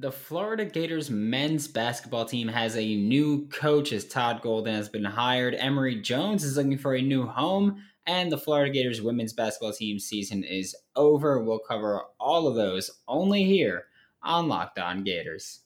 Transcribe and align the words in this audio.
The 0.00 0.10
Florida 0.10 0.64
Gators 0.64 1.10
men's 1.10 1.68
basketball 1.68 2.24
team 2.24 2.48
has 2.48 2.74
a 2.74 2.96
new 2.96 3.46
coach 3.48 3.92
as 3.92 4.06
Todd 4.06 4.40
Golden 4.40 4.74
has 4.74 4.88
been 4.88 5.04
hired. 5.04 5.54
Emory 5.54 6.00
Jones 6.00 6.42
is 6.42 6.56
looking 6.56 6.78
for 6.78 6.94
a 6.94 7.02
new 7.02 7.26
home, 7.26 7.84
and 8.06 8.32
the 8.32 8.38
Florida 8.38 8.72
Gators 8.72 9.02
women's 9.02 9.34
basketball 9.34 9.74
team 9.74 9.98
season 9.98 10.42
is 10.42 10.74
over. 10.96 11.42
We'll 11.44 11.58
cover 11.58 12.00
all 12.18 12.48
of 12.48 12.54
those 12.54 12.90
only 13.08 13.44
here 13.44 13.88
on 14.22 14.48
Locked 14.48 14.78
On 14.78 15.04
Gators. 15.04 15.60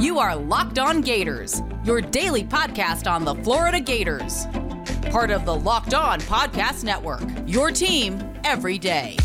You 0.00 0.18
are 0.20 0.34
Locked 0.34 0.78
On 0.78 1.02
Gators, 1.02 1.60
your 1.84 2.00
daily 2.00 2.44
podcast 2.44 3.06
on 3.06 3.26
the 3.26 3.34
Florida 3.34 3.78
Gators. 3.78 4.46
Part 5.10 5.30
of 5.30 5.44
the 5.44 5.54
Locked 5.54 5.92
On 5.92 6.18
Podcast 6.22 6.82
Network, 6.82 7.20
your 7.46 7.70
team 7.70 8.26
every 8.42 8.78
day. 8.78 9.18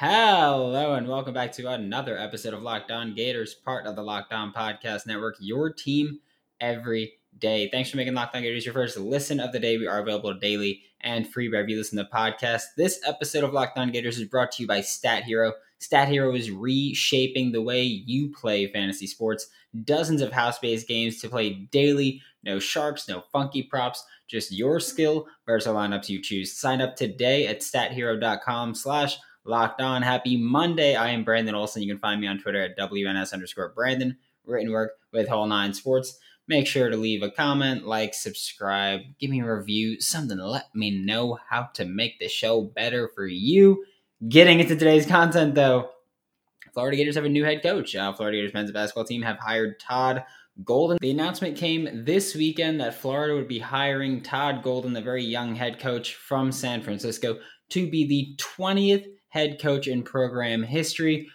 Hello 0.00 0.94
and 0.94 1.08
welcome 1.08 1.34
back 1.34 1.50
to 1.50 1.66
another 1.72 2.16
episode 2.16 2.54
of 2.54 2.62
Locked 2.62 2.92
On 2.92 3.16
Gators, 3.16 3.52
part 3.54 3.84
of 3.84 3.96
the 3.96 4.02
Locked 4.04 4.32
On 4.32 4.52
Podcast 4.52 5.08
Network, 5.08 5.34
your 5.40 5.72
team 5.72 6.20
every 6.60 7.14
day. 7.36 7.68
Thanks 7.68 7.90
for 7.90 7.96
making 7.96 8.14
Locked 8.14 8.36
On 8.36 8.42
Gators 8.42 8.64
your 8.64 8.74
first 8.74 8.96
listen 8.96 9.40
of 9.40 9.50
the 9.50 9.58
day. 9.58 9.76
We 9.76 9.88
are 9.88 9.98
available 9.98 10.34
daily 10.34 10.82
and 11.00 11.28
free 11.28 11.48
wherever 11.48 11.68
you 11.68 11.76
listen 11.76 11.98
to 11.98 12.08
podcasts. 12.14 12.66
This 12.76 13.00
episode 13.08 13.42
of 13.42 13.52
Locked 13.52 13.76
On 13.76 13.90
Gators 13.90 14.20
is 14.20 14.28
brought 14.28 14.52
to 14.52 14.62
you 14.62 14.68
by 14.68 14.82
Stat 14.82 15.24
Hero. 15.24 15.54
Stat 15.80 16.06
Hero 16.06 16.32
is 16.32 16.52
reshaping 16.52 17.50
the 17.50 17.62
way 17.62 17.82
you 17.82 18.30
play 18.30 18.70
fantasy 18.70 19.08
sports. 19.08 19.48
Dozens 19.82 20.22
of 20.22 20.30
house-based 20.30 20.86
games 20.86 21.20
to 21.22 21.28
play 21.28 21.54
daily. 21.72 22.22
No 22.44 22.60
sharks, 22.60 23.08
no 23.08 23.24
funky 23.32 23.64
props, 23.64 24.04
just 24.28 24.52
your 24.52 24.78
skill 24.78 25.26
versus 25.44 25.66
the 25.66 25.76
lineups 25.76 26.08
you 26.08 26.22
choose. 26.22 26.56
Sign 26.56 26.80
up 26.80 26.94
today 26.94 27.48
at 27.48 27.62
stathero.com 27.62 28.76
slash 28.76 29.18
Locked 29.44 29.80
On. 29.80 30.02
Happy 30.02 30.36
Monday. 30.36 30.94
I 30.94 31.10
am 31.10 31.24
Brandon 31.24 31.54
Olson. 31.54 31.82
You 31.82 31.92
can 31.92 32.00
find 32.00 32.20
me 32.20 32.26
on 32.26 32.38
Twitter 32.38 32.62
at 32.62 32.78
WNS 32.78 33.32
underscore 33.32 33.72
Brandon. 33.74 34.16
Written 34.44 34.72
work 34.72 34.92
with 35.12 35.28
Whole 35.28 35.46
Nine 35.46 35.72
Sports. 35.74 36.18
Make 36.48 36.66
sure 36.66 36.88
to 36.88 36.96
leave 36.96 37.22
a 37.22 37.30
comment, 37.30 37.86
like, 37.86 38.14
subscribe, 38.14 39.02
give 39.20 39.28
me 39.28 39.40
a 39.40 39.54
review, 39.54 40.00
something 40.00 40.38
to 40.38 40.48
let 40.48 40.74
me 40.74 40.90
know 40.90 41.38
how 41.50 41.68
to 41.74 41.84
make 41.84 42.18
the 42.18 42.28
show 42.28 42.62
better 42.62 43.06
for 43.14 43.26
you. 43.26 43.84
Getting 44.26 44.58
into 44.58 44.74
today's 44.74 45.04
content 45.04 45.54
though, 45.54 45.90
Florida 46.72 46.96
Gators 46.96 47.16
have 47.16 47.26
a 47.26 47.28
new 47.28 47.44
head 47.44 47.62
coach. 47.62 47.94
Uh, 47.94 48.12
Florida 48.14 48.38
Gators 48.38 48.54
men's 48.54 48.72
basketball 48.72 49.04
team 49.04 49.20
have 49.22 49.38
hired 49.38 49.78
Todd 49.78 50.24
Golden. 50.64 50.98
The 51.00 51.10
announcement 51.10 51.56
came 51.56 52.04
this 52.04 52.34
weekend 52.34 52.80
that 52.80 52.94
Florida 52.94 53.34
would 53.34 53.46
be 53.46 53.58
hiring 53.58 54.22
Todd 54.22 54.62
Golden, 54.62 54.92
the 54.92 55.02
very 55.02 55.24
young 55.24 55.54
head 55.54 55.78
coach 55.78 56.14
from 56.14 56.50
San 56.50 56.82
Francisco, 56.82 57.38
to 57.70 57.90
be 57.90 58.06
the 58.06 58.36
20th 58.38 59.06
head 59.28 59.60
coach 59.60 59.86
in 59.86 60.02
program 60.02 60.62
history. 60.62 61.28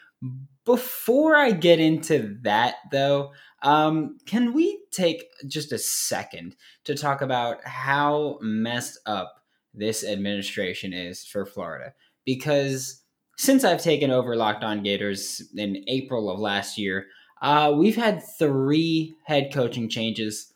Before 0.66 1.36
I 1.36 1.52
get 1.52 1.80
into 1.80 2.38
that, 2.44 2.76
though, 2.92 3.32
um, 3.64 4.18
can 4.26 4.54
we 4.54 4.80
take 4.92 5.26
just 5.48 5.72
a 5.72 5.78
second 5.78 6.56
to 6.86 6.96
talk 6.96 7.22
about 7.22 7.66
how 7.66 8.38
messed 8.42 9.00
up 9.06 9.36
this 9.74 10.04
administration 10.06 10.94
is 10.94 11.26
for 11.26 11.46
Florida? 11.46 11.94
Because 12.26 13.02
since 13.38 13.64
I've 13.64 13.82
taken 13.82 14.12
over 14.12 14.36
Locked 14.36 14.64
On 14.64 14.84
Gators 14.84 15.42
in 15.56 15.84
April 15.88 16.30
of 16.30 16.40
last 16.40 16.78
year, 16.78 17.08
uh, 17.42 17.74
we've 17.76 17.96
had 17.96 18.24
three 18.40 19.16
head 19.26 19.52
coaching 19.54 19.90
changes 19.90 20.54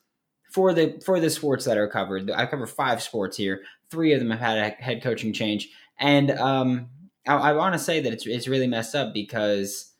for 0.51 0.73
the 0.73 1.01
for 1.05 1.19
the 1.19 1.29
sports 1.29 1.66
that 1.66 1.77
are 1.77 1.89
covered. 1.89 2.31
I 2.31 2.45
cover 2.45 2.66
five 2.66 3.01
sports 3.01 3.35
here. 3.35 3.61
Three 3.89 4.13
of 4.13 4.19
them 4.19 4.31
have 4.31 4.39
had 4.39 4.57
a 4.57 4.83
head 4.83 5.03
coaching 5.03 5.33
change, 5.33 5.69
and 5.99 6.31
um, 6.31 6.89
I, 7.28 7.36
I 7.36 7.53
want 7.53 7.73
to 7.73 7.80
say 7.80 8.00
that 8.00 8.14
it's 8.14 8.25
it's 8.25 8.47
really 8.47 8.67
messed 8.67 8.95
up 8.95 9.14
because 9.14 9.94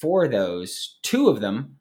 for 0.00 0.28
those 0.28 0.98
two 1.02 1.28
of 1.28 1.40
them, 1.40 1.78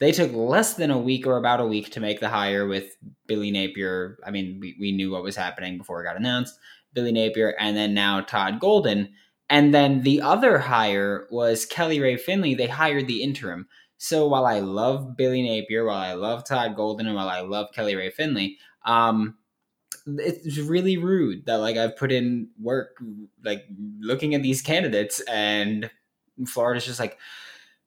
they 0.00 0.12
took 0.12 0.32
less 0.32 0.74
than 0.74 0.90
a 0.90 0.98
week 0.98 1.26
or 1.26 1.36
about 1.36 1.60
a 1.60 1.66
week 1.66 1.90
to 1.90 2.00
make 2.00 2.20
the 2.20 2.28
hire 2.28 2.66
with 2.66 2.96
Billy 3.26 3.50
Napier. 3.50 4.18
I 4.24 4.30
mean, 4.30 4.58
we, 4.60 4.76
we 4.80 4.92
knew 4.92 5.10
what 5.10 5.22
was 5.22 5.36
happening 5.36 5.76
before 5.76 6.00
it 6.00 6.06
got 6.06 6.16
announced. 6.16 6.58
Billy 6.94 7.12
Napier, 7.12 7.54
and 7.58 7.76
then 7.76 7.94
now 7.94 8.20
Todd 8.20 8.60
Golden. 8.60 9.10
And 9.50 9.74
then 9.74 10.02
the 10.02 10.22
other 10.22 10.58
hire 10.58 11.26
was 11.30 11.66
Kelly 11.66 12.00
Rae 12.00 12.16
Finley. 12.16 12.54
They 12.54 12.66
hired 12.66 13.06
the 13.06 13.22
interim. 13.22 13.66
So 13.96 14.28
while 14.28 14.46
I 14.46 14.60
love 14.60 15.16
Billy 15.16 15.42
Napier, 15.42 15.84
while 15.84 15.98
I 15.98 16.12
love 16.12 16.44
Todd 16.44 16.76
Golden, 16.76 17.06
and 17.06 17.16
while 17.16 17.28
I 17.28 17.40
love 17.40 17.68
Kelly 17.74 17.96
Rae 17.96 18.10
Finley, 18.10 18.58
um, 18.84 19.36
it's 20.18 20.58
really 20.58 20.96
rude 20.96 21.46
that 21.46 21.56
like 21.56 21.76
I've 21.76 21.96
put 21.96 22.12
in 22.12 22.48
work 22.60 22.96
like 23.44 23.64
looking 24.00 24.34
at 24.34 24.42
these 24.42 24.62
candidates 24.62 25.20
and 25.28 25.90
Florida's 26.46 26.86
just 26.86 27.00
like 27.00 27.18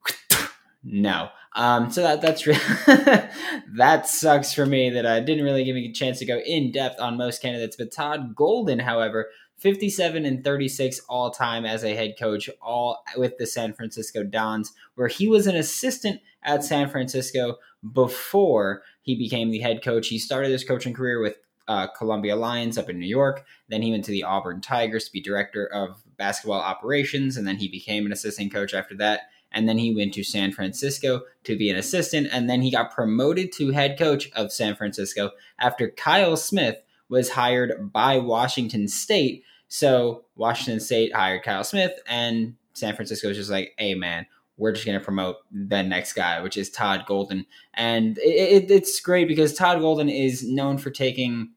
no. 0.84 1.30
Um, 1.54 1.92
so 1.92 2.02
that 2.02 2.22
that's 2.22 2.48
really 2.48 2.60
that 3.76 4.08
sucks 4.08 4.54
for 4.54 4.66
me 4.66 4.90
that 4.92 5.06
I 5.06 5.20
didn't 5.20 5.44
really 5.44 5.64
give 5.64 5.76
me 5.76 5.90
a 5.90 5.94
chance 5.94 6.20
to 6.20 6.26
go 6.26 6.40
in 6.40 6.72
depth 6.72 7.00
on 7.00 7.18
most 7.18 7.42
candidates. 7.42 7.76
But 7.76 7.92
Todd 7.92 8.36
Golden, 8.36 8.80
however, 8.80 9.30
57 9.58 10.26
and 10.26 10.44
36 10.44 11.02
all 11.08 11.30
time 11.30 11.66
as 11.66 11.84
a 11.84 11.94
head 11.94 12.16
coach, 12.18 12.50
all 12.62 13.04
with 13.18 13.38
the 13.38 13.46
San 13.46 13.74
Francisco 13.74 14.24
Dons, 14.24 14.74
where 14.96 15.08
he 15.08 15.28
was 15.28 15.46
an 15.46 15.56
assistant 15.56 16.22
at 16.44 16.64
San 16.64 16.90
Francisco 16.90 17.58
before 17.94 18.82
he 19.02 19.16
became 19.16 19.52
the 19.52 19.60
head 19.60 19.84
coach. 19.84 20.08
He 20.08 20.20
started 20.20 20.52
his 20.52 20.64
coaching 20.64 20.94
career 20.94 21.22
with 21.22 21.38
uh, 21.72 21.88
Columbia 21.88 22.36
Lions 22.36 22.78
up 22.78 22.90
in 22.90 23.00
New 23.00 23.08
York. 23.08 23.46
Then 23.70 23.82
he 23.82 23.92
went 23.92 24.04
to 24.04 24.12
the 24.12 24.24
Auburn 24.24 24.60
Tigers 24.60 25.06
to 25.06 25.12
be 25.14 25.22
director 25.22 25.66
of 25.66 26.04
basketball 26.18 26.60
operations, 26.60 27.38
and 27.38 27.48
then 27.48 27.56
he 27.56 27.70
became 27.70 28.06
an 28.06 28.12
assistant 28.12 28.52
coach 28.52 28.74
after 28.74 28.94
that. 28.98 29.22
And 29.54 29.70
then 29.70 29.78
he 29.78 29.96
went 29.96 30.14
to 30.16 30.24
San 30.24 30.52
Francisco 30.52 31.22
to 31.46 31.58
be 31.58 31.70
an 31.70 31.78
assistant, 31.78 32.28
and 32.30 32.50
then 32.50 32.62
he 32.62 32.72
got 32.72 32.92
promoted 32.92 33.54
to 33.54 33.72
head 33.72 33.98
coach 33.98 34.30
of 34.34 34.52
San 34.52 34.76
Francisco 34.76 35.32
after 35.60 35.90
Kyle 35.90 36.36
Smith 36.36 36.84
was 37.08 37.30
hired 37.30 37.92
by 37.94 38.18
Washington 38.18 38.90
State. 38.90 39.44
So 39.70 40.26
Washington 40.36 40.82
State 40.82 41.16
hired 41.16 41.44
Kyle 41.44 41.64
Smith, 41.64 41.94
and 42.06 42.56
San 42.74 42.96
Francisco 42.96 43.30
was 43.30 43.38
just 43.38 43.50
like, 43.50 43.74
"Hey, 43.78 43.96
man, 43.96 44.26
we're 44.58 44.74
just 44.74 44.86
going 44.86 45.00
to 45.00 45.04
promote 45.04 45.38
the 45.52 45.84
next 45.84 46.14
guy, 46.14 46.42
which 46.42 46.58
is 46.58 46.70
Todd 46.70 47.06
Golden. 47.08 47.46
And 47.74 48.18
it, 48.20 48.64
it, 48.64 48.72
it's 48.72 49.00
great 49.00 49.28
because 49.28 49.54
Todd 49.54 49.80
Golden 49.80 50.10
is 50.10 50.48
known 50.48 50.78
for 50.78 50.92
taking 50.92 51.52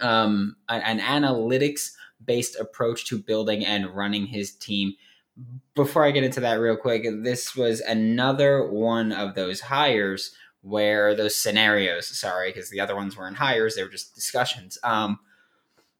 um, 0.00 0.56
an, 0.68 0.82
an 0.82 1.00
analytics 1.00 1.92
based 2.24 2.56
approach 2.56 3.06
to 3.06 3.18
building 3.18 3.64
and 3.64 3.94
running 3.94 4.26
his 4.26 4.52
team. 4.52 4.94
Before 5.74 6.04
I 6.04 6.10
get 6.10 6.24
into 6.24 6.40
that 6.40 6.54
real 6.60 6.76
quick, 6.76 7.06
this 7.22 7.56
was 7.56 7.80
another 7.80 8.68
one 8.68 9.12
of 9.12 9.34
those 9.34 9.60
hires 9.60 10.32
where 10.62 11.14
those 11.14 11.34
scenarios, 11.34 12.06
sorry, 12.06 12.50
because 12.50 12.68
the 12.68 12.80
other 12.80 12.94
ones 12.94 13.16
weren't 13.16 13.38
hires, 13.38 13.74
they 13.74 13.82
were 13.82 13.88
just 13.88 14.14
discussions, 14.14 14.78
um, 14.82 15.18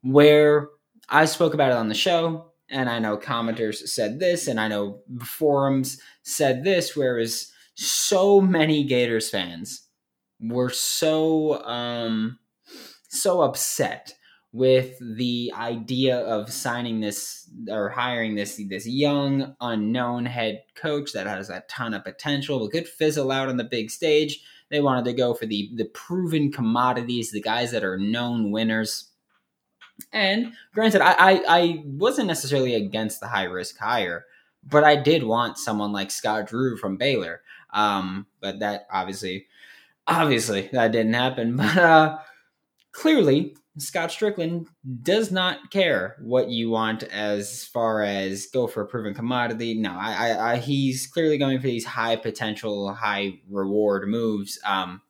where 0.03 0.69
I 1.09 1.25
spoke 1.25 1.55
about 1.55 1.73
it 1.73 1.79
on 1.79 1.89
the 1.89 1.95
show 1.95 2.51
and 2.71 2.89
I 2.89 2.99
know 2.99 3.17
commenters 3.17 3.89
said 3.89 4.21
this, 4.21 4.47
and 4.47 4.61
I 4.61 4.69
know 4.69 5.01
forums 5.25 6.01
said 6.23 6.63
this, 6.63 6.95
whereas 6.95 7.53
so 7.75 8.41
many 8.41 8.85
Gators 8.85 9.29
fans 9.29 9.83
were 10.41 10.71
so 10.71 11.65
um, 11.65 12.39
so 13.11 13.43
upset 13.43 14.15
with 14.53 14.97
the 15.01 15.53
idea 15.55 16.19
of 16.19 16.53
signing 16.53 17.01
this 17.01 17.49
or 17.71 17.89
hiring 17.89 18.35
this 18.35 18.61
this 18.69 18.87
young 18.87 19.55
unknown 19.61 20.27
head 20.27 20.63
coach 20.75 21.13
that 21.13 21.27
has 21.27 21.51
a 21.51 21.63
ton 21.69 21.95
of 21.95 22.03
potential 22.03 22.59
but 22.59 22.73
could 22.73 22.89
fizzle 22.89 23.31
out 23.31 23.49
on 23.49 23.59
the 23.59 23.65
big 23.65 23.91
stage. 23.91 24.43
They 24.71 24.81
wanted 24.81 25.05
to 25.05 25.13
go 25.13 25.35
for 25.35 25.47
the 25.47 25.71
the 25.75 25.85
proven 25.85 26.51
commodities, 26.51 27.31
the 27.31 27.41
guys 27.41 27.71
that 27.73 27.85
are 27.85 27.99
known 27.99 28.51
winners 28.51 29.11
and 30.13 30.53
granted, 30.75 31.01
I, 31.01 31.13
I, 31.13 31.43
I 31.47 31.83
wasn't 31.85 32.29
necessarily 32.29 32.75
against 32.75 33.21
the 33.21 33.29
high 33.29 33.45
risk 33.45 33.79
hire, 33.79 34.27
but 34.65 34.85
I 34.85 34.97
did 34.97 35.23
want 35.23 35.59
someone 35.59 35.93
like 35.93 36.11
Scott 36.11 36.47
Drew 36.47 36.77
from 36.77 36.97
Baylor. 36.97 37.43
Um, 37.73 38.27
but 38.41 38.61
that 38.61 38.87
obviously, 38.91 39.47
obviously, 40.07 40.69
that 40.73 40.93
didn't 40.93 41.15
happen. 41.15 41.57
But 41.57 41.77
uh, 41.77 42.19
clearly, 42.93 43.57
Scott 43.79 44.11
Stricklin 44.11 44.67
does 45.03 45.31
not 45.31 45.71
care 45.71 46.17
what 46.21 46.51
you 46.51 46.71
want 46.71 47.05
as 47.05 47.65
far 47.65 48.03
as 48.03 48.47
go 48.47 48.67
for 48.67 48.83
a 48.83 48.87
proven 48.87 49.15
commodity. 49.15 49.75
No, 49.75 49.93
I, 49.93 50.13
I, 50.13 50.53
I 50.53 50.57
he's 50.57 51.07
clearly 51.07 51.39
going 51.39 51.61
for 51.61 51.67
these 51.67 51.85
high 51.85 52.17
potential, 52.17 52.93
high 52.93 53.41
reward 53.49 54.09
moves. 54.09 54.59
Um, 54.65 55.01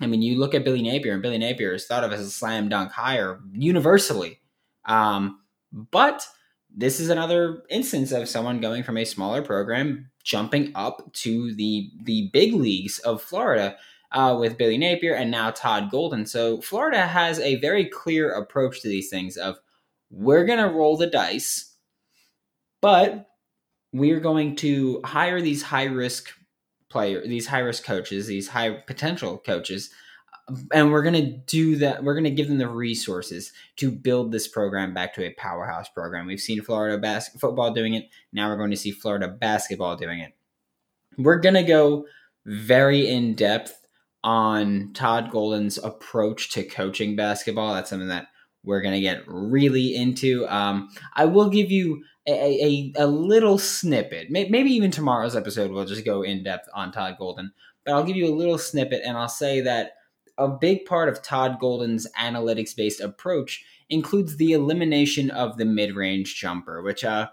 I 0.00 0.06
mean, 0.06 0.20
you 0.20 0.38
look 0.38 0.54
at 0.54 0.64
Billy 0.64 0.82
Napier, 0.82 1.14
and 1.14 1.22
Billy 1.22 1.38
Napier 1.38 1.72
is 1.72 1.86
thought 1.86 2.04
of 2.04 2.12
as 2.12 2.20
a 2.20 2.30
slam 2.30 2.68
dunk 2.68 2.92
hire 2.92 3.40
universally. 3.52 4.40
Um, 4.84 5.40
but 5.72 6.26
this 6.74 7.00
is 7.00 7.08
another 7.08 7.62
instance 7.70 8.12
of 8.12 8.28
someone 8.28 8.60
going 8.60 8.82
from 8.82 8.98
a 8.98 9.04
smaller 9.04 9.42
program 9.42 10.10
jumping 10.22 10.72
up 10.74 11.12
to 11.14 11.54
the 11.54 11.90
the 12.02 12.28
big 12.32 12.52
leagues 12.52 12.98
of 13.00 13.22
Florida 13.22 13.76
uh, 14.16 14.34
with 14.34 14.56
Billy 14.56 14.78
Napier 14.78 15.14
and 15.14 15.30
now 15.30 15.50
Todd 15.50 15.90
Golden. 15.90 16.24
So 16.24 16.62
Florida 16.62 17.06
has 17.06 17.38
a 17.38 17.56
very 17.56 17.84
clear 17.84 18.32
approach 18.32 18.80
to 18.80 18.88
these 18.88 19.10
things 19.10 19.36
of 19.36 19.58
we're 20.10 20.46
going 20.46 20.58
to 20.58 20.74
roll 20.74 20.96
the 20.96 21.06
dice, 21.06 21.76
but 22.80 23.28
we're 23.92 24.20
going 24.20 24.56
to 24.56 25.02
hire 25.04 25.42
these 25.42 25.62
high 25.62 25.84
risk 25.84 26.30
player, 26.88 27.26
these 27.26 27.46
high 27.46 27.58
risk 27.58 27.84
coaches, 27.84 28.26
these 28.26 28.48
high 28.48 28.70
potential 28.70 29.36
coaches, 29.36 29.90
and 30.72 30.92
we're 30.92 31.02
going 31.02 31.14
to 31.14 31.36
do 31.46 31.76
that. 31.76 32.02
We're 32.02 32.14
going 32.14 32.24
to 32.24 32.30
give 32.30 32.48
them 32.48 32.58
the 32.58 32.68
resources 32.68 33.52
to 33.76 33.90
build 33.90 34.32
this 34.32 34.48
program 34.48 34.94
back 34.94 35.12
to 35.14 35.24
a 35.24 35.34
powerhouse 35.34 35.88
program. 35.90 36.26
We've 36.26 36.40
seen 36.40 36.62
Florida 36.62 36.96
bas- 36.96 37.36
football 37.38 37.74
doing 37.74 37.94
it. 37.94 38.08
Now 38.32 38.48
we're 38.48 38.56
going 38.56 38.70
to 38.70 38.76
see 38.76 38.92
Florida 38.92 39.28
basketball 39.28 39.96
doing 39.96 40.20
it. 40.20 40.32
We're 41.18 41.40
going 41.40 41.56
to 41.56 41.64
go 41.64 42.06
very 42.46 43.10
in 43.10 43.34
depth 43.34 43.85
on 44.26 44.90
Todd 44.92 45.30
Golden's 45.30 45.78
approach 45.78 46.50
to 46.50 46.64
coaching 46.64 47.14
basketball. 47.14 47.72
That's 47.72 47.88
something 47.88 48.08
that 48.08 48.26
we're 48.64 48.80
going 48.80 48.96
to 48.96 49.00
get 49.00 49.22
really 49.28 49.94
into. 49.94 50.44
Um, 50.48 50.88
I 51.14 51.26
will 51.26 51.48
give 51.48 51.70
you 51.70 52.02
a, 52.26 52.32
a, 52.96 53.04
a 53.04 53.06
little 53.06 53.56
snippet. 53.56 54.28
Maybe 54.28 54.70
even 54.72 54.90
tomorrow's 54.90 55.36
episode 55.36 55.70
we'll 55.70 55.84
just 55.84 56.04
go 56.04 56.22
in 56.22 56.42
depth 56.42 56.68
on 56.74 56.90
Todd 56.90 57.14
Golden. 57.20 57.52
But 57.84 57.94
I'll 57.94 58.02
give 58.02 58.16
you 58.16 58.26
a 58.26 58.34
little 58.34 58.58
snippet 58.58 59.02
and 59.06 59.16
I'll 59.16 59.28
say 59.28 59.60
that 59.60 59.92
a 60.36 60.48
big 60.48 60.86
part 60.86 61.08
of 61.08 61.22
Todd 61.22 61.58
Golden's 61.60 62.08
analytics 62.18 62.74
based 62.74 63.00
approach 63.00 63.64
includes 63.88 64.38
the 64.38 64.54
elimination 64.54 65.30
of 65.30 65.56
the 65.56 65.64
mid 65.64 65.94
range 65.94 66.34
jumper, 66.34 66.82
which, 66.82 67.04
uh, 67.04 67.28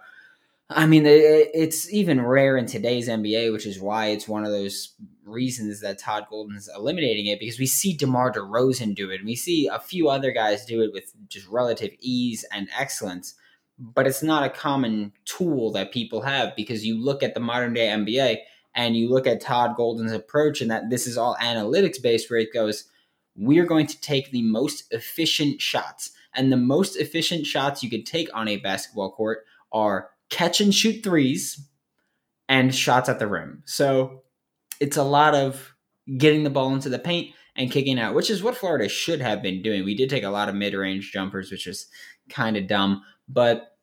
I 0.69 0.85
mean, 0.85 1.03
it's 1.05 1.91
even 1.93 2.21
rare 2.21 2.57
in 2.57 2.65
today's 2.65 3.09
NBA, 3.09 3.51
which 3.51 3.65
is 3.65 3.79
why 3.79 4.07
it's 4.07 4.27
one 4.27 4.45
of 4.45 4.51
those 4.51 4.95
reasons 5.25 5.81
that 5.81 5.99
Todd 5.99 6.25
Golden's 6.29 6.69
eliminating 6.75 7.27
it 7.27 7.39
because 7.39 7.59
we 7.59 7.65
see 7.65 7.93
DeMar 7.93 8.31
DeRozan 8.31 8.95
do 8.95 9.11
it. 9.11 9.17
And 9.17 9.25
we 9.25 9.35
see 9.35 9.67
a 9.67 9.79
few 9.79 10.09
other 10.09 10.31
guys 10.31 10.65
do 10.65 10.81
it 10.81 10.91
with 10.93 11.11
just 11.27 11.47
relative 11.47 11.91
ease 11.99 12.45
and 12.51 12.69
excellence 12.77 13.35
but 13.79 14.07
it's 14.07 14.23
not 14.23 14.45
a 14.45 14.49
common 14.49 15.11
tool 15.25 15.71
that 15.71 15.91
people 15.91 16.21
have 16.21 16.55
because 16.55 16.85
you 16.85 17.01
look 17.03 17.23
at 17.23 17.33
the 17.33 17.39
modern 17.39 17.73
day 17.73 17.87
NBA 17.87 18.37
and 18.75 18.95
you 18.95 19.09
look 19.09 19.27
at 19.27 19.41
Todd 19.41 19.75
Golden's 19.75 20.11
approach 20.11 20.61
and 20.61 20.69
that 20.71 20.89
this 20.89 21.07
is 21.07 21.17
all 21.17 21.35
analytics 21.41 22.01
based 22.01 22.29
where 22.29 22.39
it 22.39 22.53
goes, 22.53 22.85
we're 23.35 23.65
going 23.65 23.87
to 23.87 23.99
take 23.99 24.31
the 24.31 24.41
most 24.41 24.85
efficient 24.91 25.61
shots. 25.61 26.11
And 26.35 26.51
the 26.51 26.57
most 26.57 26.95
efficient 26.95 27.45
shots 27.45 27.83
you 27.83 27.89
could 27.89 28.05
take 28.05 28.29
on 28.33 28.47
a 28.47 28.57
basketball 28.57 29.11
court 29.11 29.45
are 29.71 30.09
catch 30.33 30.59
and 30.59 30.73
shoot 30.73 31.03
threes 31.03 31.69
and 32.49 32.73
shots 32.73 33.07
at 33.07 33.19
the 33.19 33.27
rim. 33.27 33.61
So 33.65 34.23
it's 34.79 34.97
a 34.97 35.03
lot 35.03 35.35
of 35.35 35.75
getting 36.17 36.43
the 36.43 36.49
ball 36.49 36.73
into 36.73 36.89
the 36.89 36.99
paint 36.99 37.33
and 37.55 37.71
kicking 37.71 37.99
out, 37.99 38.15
which 38.15 38.31
is 38.31 38.41
what 38.41 38.57
Florida 38.57 38.89
should 38.89 39.21
have 39.21 39.43
been 39.43 39.61
doing. 39.61 39.85
We 39.85 39.95
did 39.95 40.09
take 40.09 40.23
a 40.23 40.29
lot 40.29 40.49
of 40.49 40.55
mid 40.55 40.73
range 40.73 41.11
jumpers, 41.11 41.51
which 41.51 41.67
is 41.67 41.87
kind 42.29 42.57
of 42.57 42.67
dumb. 42.67 43.03
But 43.29 43.77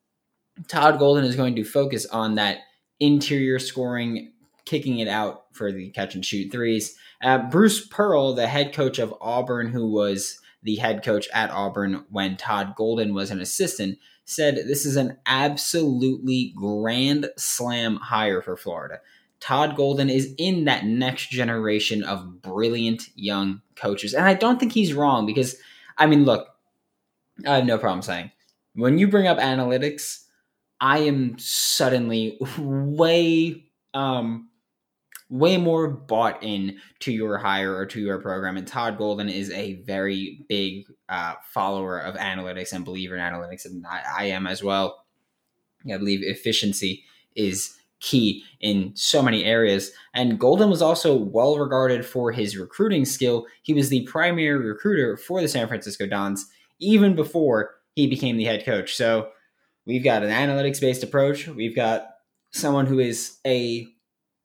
Todd 0.66 0.98
Golden 0.98 1.24
is 1.24 1.36
going 1.36 1.54
to 1.54 1.64
focus 1.64 2.04
on 2.06 2.34
that 2.34 2.58
interior 2.98 3.60
scoring, 3.60 4.32
kicking 4.64 4.98
it 4.98 5.08
out 5.08 5.44
for 5.52 5.70
the 5.70 5.90
catch 5.90 6.16
and 6.16 6.24
shoot 6.24 6.50
threes. 6.50 6.96
Uh, 7.22 7.38
Bruce 7.48 7.86
Pearl, 7.86 8.34
the 8.34 8.48
head 8.48 8.74
coach 8.74 8.98
of 8.98 9.14
Auburn, 9.20 9.68
who 9.68 9.88
was 9.88 10.40
the 10.62 10.76
head 10.76 11.04
coach 11.04 11.28
at 11.32 11.50
Auburn 11.50 12.04
when 12.10 12.36
Todd 12.36 12.74
Golden 12.76 13.14
was 13.14 13.30
an 13.30 13.40
assistant, 13.40 13.98
said 14.30 14.56
this 14.56 14.86
is 14.86 14.96
an 14.96 15.18
absolutely 15.26 16.52
grand 16.56 17.28
slam 17.36 17.96
hire 17.96 18.40
for 18.40 18.56
Florida. 18.56 19.00
Todd 19.40 19.74
Golden 19.74 20.10
is 20.10 20.34
in 20.38 20.66
that 20.66 20.84
next 20.84 21.30
generation 21.30 22.02
of 22.04 22.42
brilliant 22.42 23.08
young 23.14 23.62
coaches. 23.74 24.12
And 24.12 24.26
I 24.26 24.34
don't 24.34 24.60
think 24.60 24.72
he's 24.72 24.92
wrong 24.92 25.24
because, 25.26 25.56
I 25.96 26.06
mean, 26.06 26.24
look, 26.24 26.46
I 27.46 27.56
have 27.56 27.64
no 27.64 27.78
problem 27.78 28.02
saying 28.02 28.30
when 28.74 28.98
you 28.98 29.08
bring 29.08 29.26
up 29.26 29.38
analytics, 29.38 30.24
I 30.80 30.98
am 30.98 31.38
suddenly 31.38 32.38
way 32.58 33.64
um 33.94 34.49
way 35.30 35.56
more 35.56 35.88
bought 35.88 36.42
in 36.42 36.76
to 36.98 37.12
your 37.12 37.38
hire 37.38 37.74
or 37.74 37.86
to 37.86 38.00
your 38.00 38.20
program. 38.20 38.56
And 38.56 38.66
Todd 38.66 38.98
Golden 38.98 39.28
is 39.28 39.50
a 39.52 39.74
very 39.82 40.44
big 40.48 40.86
uh, 41.08 41.34
follower 41.42 41.98
of 41.98 42.16
analytics 42.16 42.72
and 42.72 42.84
believer 42.84 43.16
in 43.16 43.22
analytics, 43.22 43.64
and 43.64 43.86
I, 43.86 44.02
I 44.18 44.24
am 44.26 44.46
as 44.46 44.62
well. 44.62 45.06
I 45.90 45.96
believe 45.96 46.20
efficiency 46.22 47.04
is 47.34 47.74
key 48.00 48.42
in 48.60 48.92
so 48.94 49.22
many 49.22 49.44
areas. 49.44 49.92
And 50.14 50.38
Golden 50.38 50.70
was 50.70 50.82
also 50.82 51.16
well 51.16 51.58
regarded 51.58 52.04
for 52.04 52.32
his 52.32 52.56
recruiting 52.56 53.04
skill. 53.04 53.46
He 53.62 53.74
was 53.74 53.88
the 53.88 54.06
primary 54.06 54.58
recruiter 54.58 55.16
for 55.16 55.40
the 55.40 55.48
San 55.48 55.68
Francisco 55.68 56.06
Dons 56.06 56.46
even 56.80 57.14
before 57.14 57.74
he 57.94 58.06
became 58.06 58.36
the 58.36 58.44
head 58.44 58.64
coach. 58.64 58.96
So 58.96 59.28
we've 59.84 60.04
got 60.04 60.22
an 60.22 60.30
analytics 60.30 60.80
based 60.80 61.02
approach. 61.02 61.46
We've 61.46 61.76
got 61.76 62.06
someone 62.52 62.86
who 62.86 62.98
is 62.98 63.38
a 63.46 63.86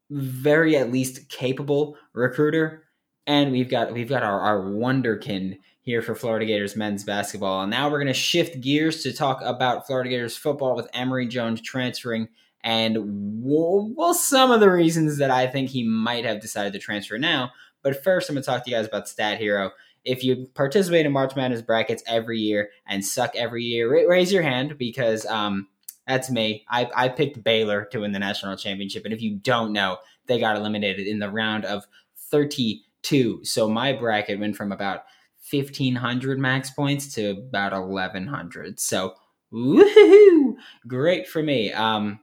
very 0.10 0.78
at 0.78 0.92
least 0.92 1.30
capable 1.30 1.98
recruiter. 2.14 2.84
And 3.28 3.52
we've 3.52 3.70
got 3.70 3.94
we've 3.94 4.10
got 4.10 4.24
our, 4.24 4.40
our 4.40 4.62
wonderkin 4.62 5.58
here 5.82 6.02
for 6.02 6.16
Florida 6.16 6.46
Gators 6.46 6.76
men's 6.76 7.04
basketball. 7.04 7.62
And 7.62 7.72
now 7.72 7.90
we're 7.90 8.00
going 8.00 8.08
to 8.08 8.14
shift 8.14 8.62
gears 8.62 9.04
to 9.04 9.14
talk 9.14 9.42
about 9.44 9.86
Florida 9.88 10.10
Gators 10.10 10.38
football 10.38 10.76
with 10.76 10.90
Emory 10.94 11.28
Jones 11.28 11.62
transferring 11.62 12.30
and 12.64 12.98
well, 13.44 14.16
some 14.16 14.52
of 14.52 14.60
the 14.60 14.72
reasons 14.72 15.20
that 15.20 15.30
I 15.30 15.46
think 15.46 15.70
he 15.70 15.84
might 15.84 16.26
have 16.26 16.42
decided 16.42 16.74
to 16.74 16.80
transfer 16.80 17.20
now. 17.20 17.52
But 17.84 18.04
first, 18.04 18.28
I'm 18.28 18.34
going 18.34 18.42
to 18.42 18.50
talk 18.50 18.64
to 18.64 18.72
you 18.72 18.76
guys 18.76 18.88
about 18.88 19.08
Stat 19.08 19.38
Hero 19.38 19.72
if 20.06 20.24
you 20.24 20.48
participate 20.54 21.06
in 21.06 21.12
March 21.12 21.36
Madness 21.36 21.64
brackets 21.64 22.04
every 22.08 22.40
year 22.40 22.70
and 22.88 23.04
suck 23.04 23.36
every 23.36 23.64
year, 23.64 24.08
raise 24.08 24.32
your 24.32 24.44
hand 24.44 24.78
because 24.78 25.26
um, 25.26 25.68
that's 26.08 26.30
me. 26.30 26.66
I, 26.70 26.90
I 26.96 27.10
picked 27.10 27.44
Baylor 27.44 27.86
to 27.86 28.00
win 28.00 28.12
the 28.12 28.20
national 28.20 28.58
championship. 28.58 29.06
And 29.06 29.14
if 29.14 29.22
you 29.22 29.38
don't 29.38 29.74
know, 29.74 29.98
they 30.28 30.40
got 30.40 30.56
eliminated 30.56 31.08
in 31.08 31.20
the 31.20 31.32
round 31.32 31.66
of 31.66 31.86
32. 32.30 33.44
So 33.44 33.70
my 33.70 33.94
bracket 33.94 34.40
went 34.40 34.56
from 34.56 34.72
about 34.72 35.04
1,500 35.50 36.40
max 36.40 36.72
points 36.72 37.14
to 37.16 37.32
about 37.32 37.72
1,100. 37.72 38.80
So, 38.80 39.14
woohoo! 39.54 40.56
Great 40.88 41.28
for 41.28 41.44
me. 41.44 41.72
Um, 41.72 42.20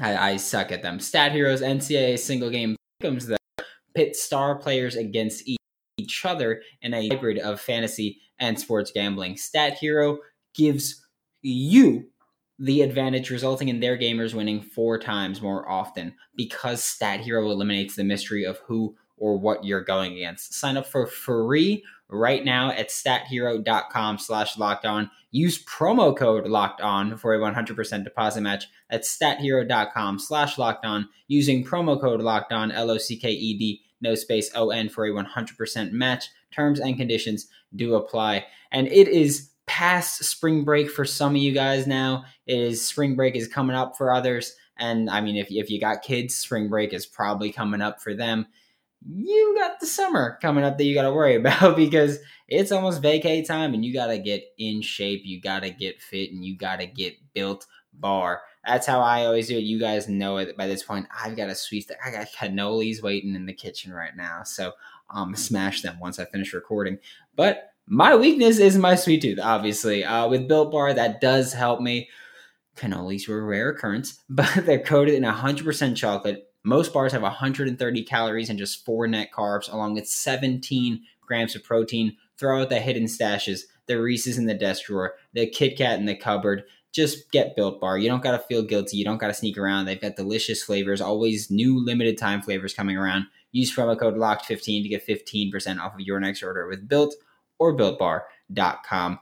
I, 0.00 0.30
I 0.32 0.36
suck 0.36 0.72
at 0.72 0.82
them. 0.82 1.00
Stat 1.00 1.32
Heroes 1.32 1.62
NCAA 1.62 2.18
single 2.18 2.50
game 2.50 2.76
pickums 3.02 3.26
the 3.26 3.36
pit 3.94 4.16
star 4.16 4.56
players 4.56 4.96
against 4.96 5.48
each 5.96 6.24
other 6.24 6.62
in 6.82 6.94
a 6.94 7.08
hybrid 7.08 7.38
of 7.38 7.60
fantasy 7.60 8.20
and 8.38 8.58
sports 8.58 8.90
gambling. 8.92 9.36
Stat 9.36 9.74
Hero 9.74 10.18
gives 10.54 11.04
you 11.42 12.08
the 12.58 12.82
advantage, 12.82 13.30
resulting 13.30 13.68
in 13.68 13.80
their 13.80 13.98
gamers 13.98 14.34
winning 14.34 14.62
four 14.62 14.98
times 14.98 15.42
more 15.42 15.68
often 15.68 16.14
because 16.36 16.82
Stat 16.82 17.20
Hero 17.20 17.50
eliminates 17.50 17.96
the 17.96 18.04
mystery 18.04 18.44
of 18.44 18.58
who 18.66 18.96
or 19.16 19.38
what 19.38 19.64
you're 19.64 19.82
going 19.82 20.12
against. 20.14 20.54
Sign 20.54 20.76
up 20.76 20.86
for 20.86 21.06
free 21.06 21.84
right 22.08 22.44
now 22.44 22.70
at 22.70 22.90
stathero.com 22.90 24.18
slash 24.18 24.58
locked 24.58 24.84
on. 24.84 25.10
Use 25.30 25.64
promo 25.64 26.16
code 26.16 26.46
locked 26.46 26.80
on 26.80 27.16
for 27.16 27.34
a 27.34 27.38
100% 27.38 28.04
deposit 28.04 28.40
match 28.40 28.66
at 28.90 29.02
stathero.com 29.02 30.18
slash 30.18 30.58
locked 30.58 30.84
on 30.84 31.08
using 31.26 31.64
promo 31.64 32.00
code 32.00 32.20
locked 32.20 32.52
on, 32.52 32.70
L 32.70 32.90
O 32.90 32.98
C 32.98 33.16
K 33.16 33.30
E 33.30 33.58
D 33.58 33.80
no 34.00 34.14
space 34.14 34.54
ON 34.54 34.88
for 34.88 35.06
a 35.06 35.10
100% 35.10 35.90
match. 35.90 36.28
Terms 36.52 36.78
and 36.78 36.96
conditions 36.96 37.48
do 37.74 37.94
apply. 37.94 38.46
And 38.70 38.86
it 38.86 39.08
is 39.08 39.50
past 39.66 40.24
spring 40.24 40.64
break 40.64 40.90
for 40.90 41.04
some 41.04 41.34
of 41.34 41.40
you 41.40 41.52
guys 41.52 41.86
now. 41.86 42.24
It 42.46 42.58
is 42.58 42.86
spring 42.86 43.14
break 43.16 43.36
is 43.36 43.48
coming 43.48 43.76
up 43.76 43.96
for 43.96 44.12
others. 44.12 44.54
And 44.76 45.08
I 45.08 45.20
mean, 45.20 45.36
if, 45.36 45.48
if 45.50 45.70
you 45.70 45.80
got 45.80 46.02
kids, 46.02 46.34
spring 46.34 46.68
break 46.68 46.92
is 46.92 47.06
probably 47.06 47.52
coming 47.52 47.80
up 47.80 48.00
for 48.00 48.14
them. 48.14 48.46
You 49.06 49.54
got 49.58 49.80
the 49.80 49.86
summer 49.86 50.38
coming 50.40 50.64
up 50.64 50.78
that 50.78 50.84
you 50.84 50.94
got 50.94 51.02
to 51.02 51.12
worry 51.12 51.34
about 51.36 51.76
because 51.76 52.18
it's 52.48 52.72
almost 52.72 53.02
vacay 53.02 53.46
time 53.46 53.74
and 53.74 53.84
you 53.84 53.92
got 53.92 54.08
to 54.08 54.18
get 54.18 54.44
in 54.58 54.82
shape. 54.82 55.22
You 55.24 55.40
got 55.40 55.62
to 55.62 55.70
get 55.70 56.02
fit 56.02 56.32
and 56.32 56.44
you 56.44 56.56
got 56.56 56.80
to 56.80 56.86
get 56.86 57.14
built 57.32 57.66
bar. 57.92 58.42
That's 58.66 58.86
how 58.86 59.00
I 59.00 59.26
always 59.26 59.48
do 59.48 59.56
it. 59.56 59.64
You 59.64 59.78
guys 59.78 60.08
know 60.08 60.38
it 60.38 60.56
by 60.56 60.66
this 60.66 60.82
point. 60.82 61.06
I've 61.22 61.36
got 61.36 61.50
a 61.50 61.54
sweet. 61.54 61.90
I 62.04 62.10
got 62.10 62.28
cannolis 62.32 63.02
waiting 63.02 63.34
in 63.34 63.46
the 63.46 63.52
kitchen 63.52 63.92
right 63.92 64.16
now, 64.16 64.42
so 64.42 64.72
um, 65.10 65.34
smash 65.36 65.82
them 65.82 65.98
once 66.00 66.18
I 66.18 66.24
finish 66.24 66.54
recording. 66.54 66.98
But 67.36 67.73
my 67.86 68.16
weakness 68.16 68.58
is 68.58 68.78
my 68.78 68.94
sweet 68.94 69.22
tooth. 69.22 69.38
Obviously, 69.40 70.04
uh, 70.04 70.28
with 70.28 70.48
Built 70.48 70.72
Bar, 70.72 70.94
that 70.94 71.20
does 71.20 71.52
help 71.52 71.80
me. 71.80 72.08
Cannolis 72.76 73.28
were 73.28 73.40
a 73.40 73.44
rare 73.44 73.70
occurrence, 73.70 74.22
but 74.28 74.50
they're 74.64 74.78
coated 74.78 75.14
in 75.14 75.22
100% 75.22 75.96
chocolate. 75.96 76.50
Most 76.64 76.92
bars 76.92 77.12
have 77.12 77.22
130 77.22 78.02
calories 78.04 78.48
and 78.48 78.58
just 78.58 78.84
four 78.84 79.06
net 79.06 79.28
carbs, 79.32 79.70
along 79.72 79.94
with 79.94 80.08
17 80.08 81.02
grams 81.20 81.54
of 81.54 81.62
protein. 81.62 82.16
Throw 82.38 82.62
out 82.62 82.70
the 82.70 82.80
hidden 82.80 83.04
stashes, 83.04 83.60
the 83.86 84.00
Reese's 84.00 84.38
in 84.38 84.46
the 84.46 84.54
desk 84.54 84.86
drawer, 84.86 85.14
the 85.34 85.46
Kit 85.46 85.76
Kat 85.76 85.98
in 85.98 86.06
the 86.06 86.16
cupboard, 86.16 86.64
just 86.94 87.30
get 87.32 87.56
Built 87.56 87.80
Bar. 87.80 87.98
You 87.98 88.08
don't 88.08 88.22
got 88.22 88.32
to 88.32 88.38
feel 88.38 88.62
guilty. 88.62 88.96
You 88.96 89.04
don't 89.04 89.18
got 89.18 89.26
to 89.26 89.34
sneak 89.34 89.58
around. 89.58 89.84
They've 89.84 90.00
got 90.00 90.16
delicious 90.16 90.62
flavors, 90.62 91.00
always 91.00 91.50
new 91.50 91.84
limited 91.84 92.16
time 92.16 92.40
flavors 92.40 92.72
coming 92.72 92.96
around. 92.96 93.26
Use 93.52 93.74
promo 93.74 93.98
code 93.98 94.14
LOCKED15 94.14 94.82
to 94.84 94.88
get 94.88 95.06
15% 95.06 95.80
off 95.80 95.94
of 95.94 96.00
your 96.00 96.20
next 96.20 96.42
order 96.42 96.66
with 96.68 96.88
Built 96.88 97.14
or 97.58 97.76
BuiltBar.com. 97.76 99.18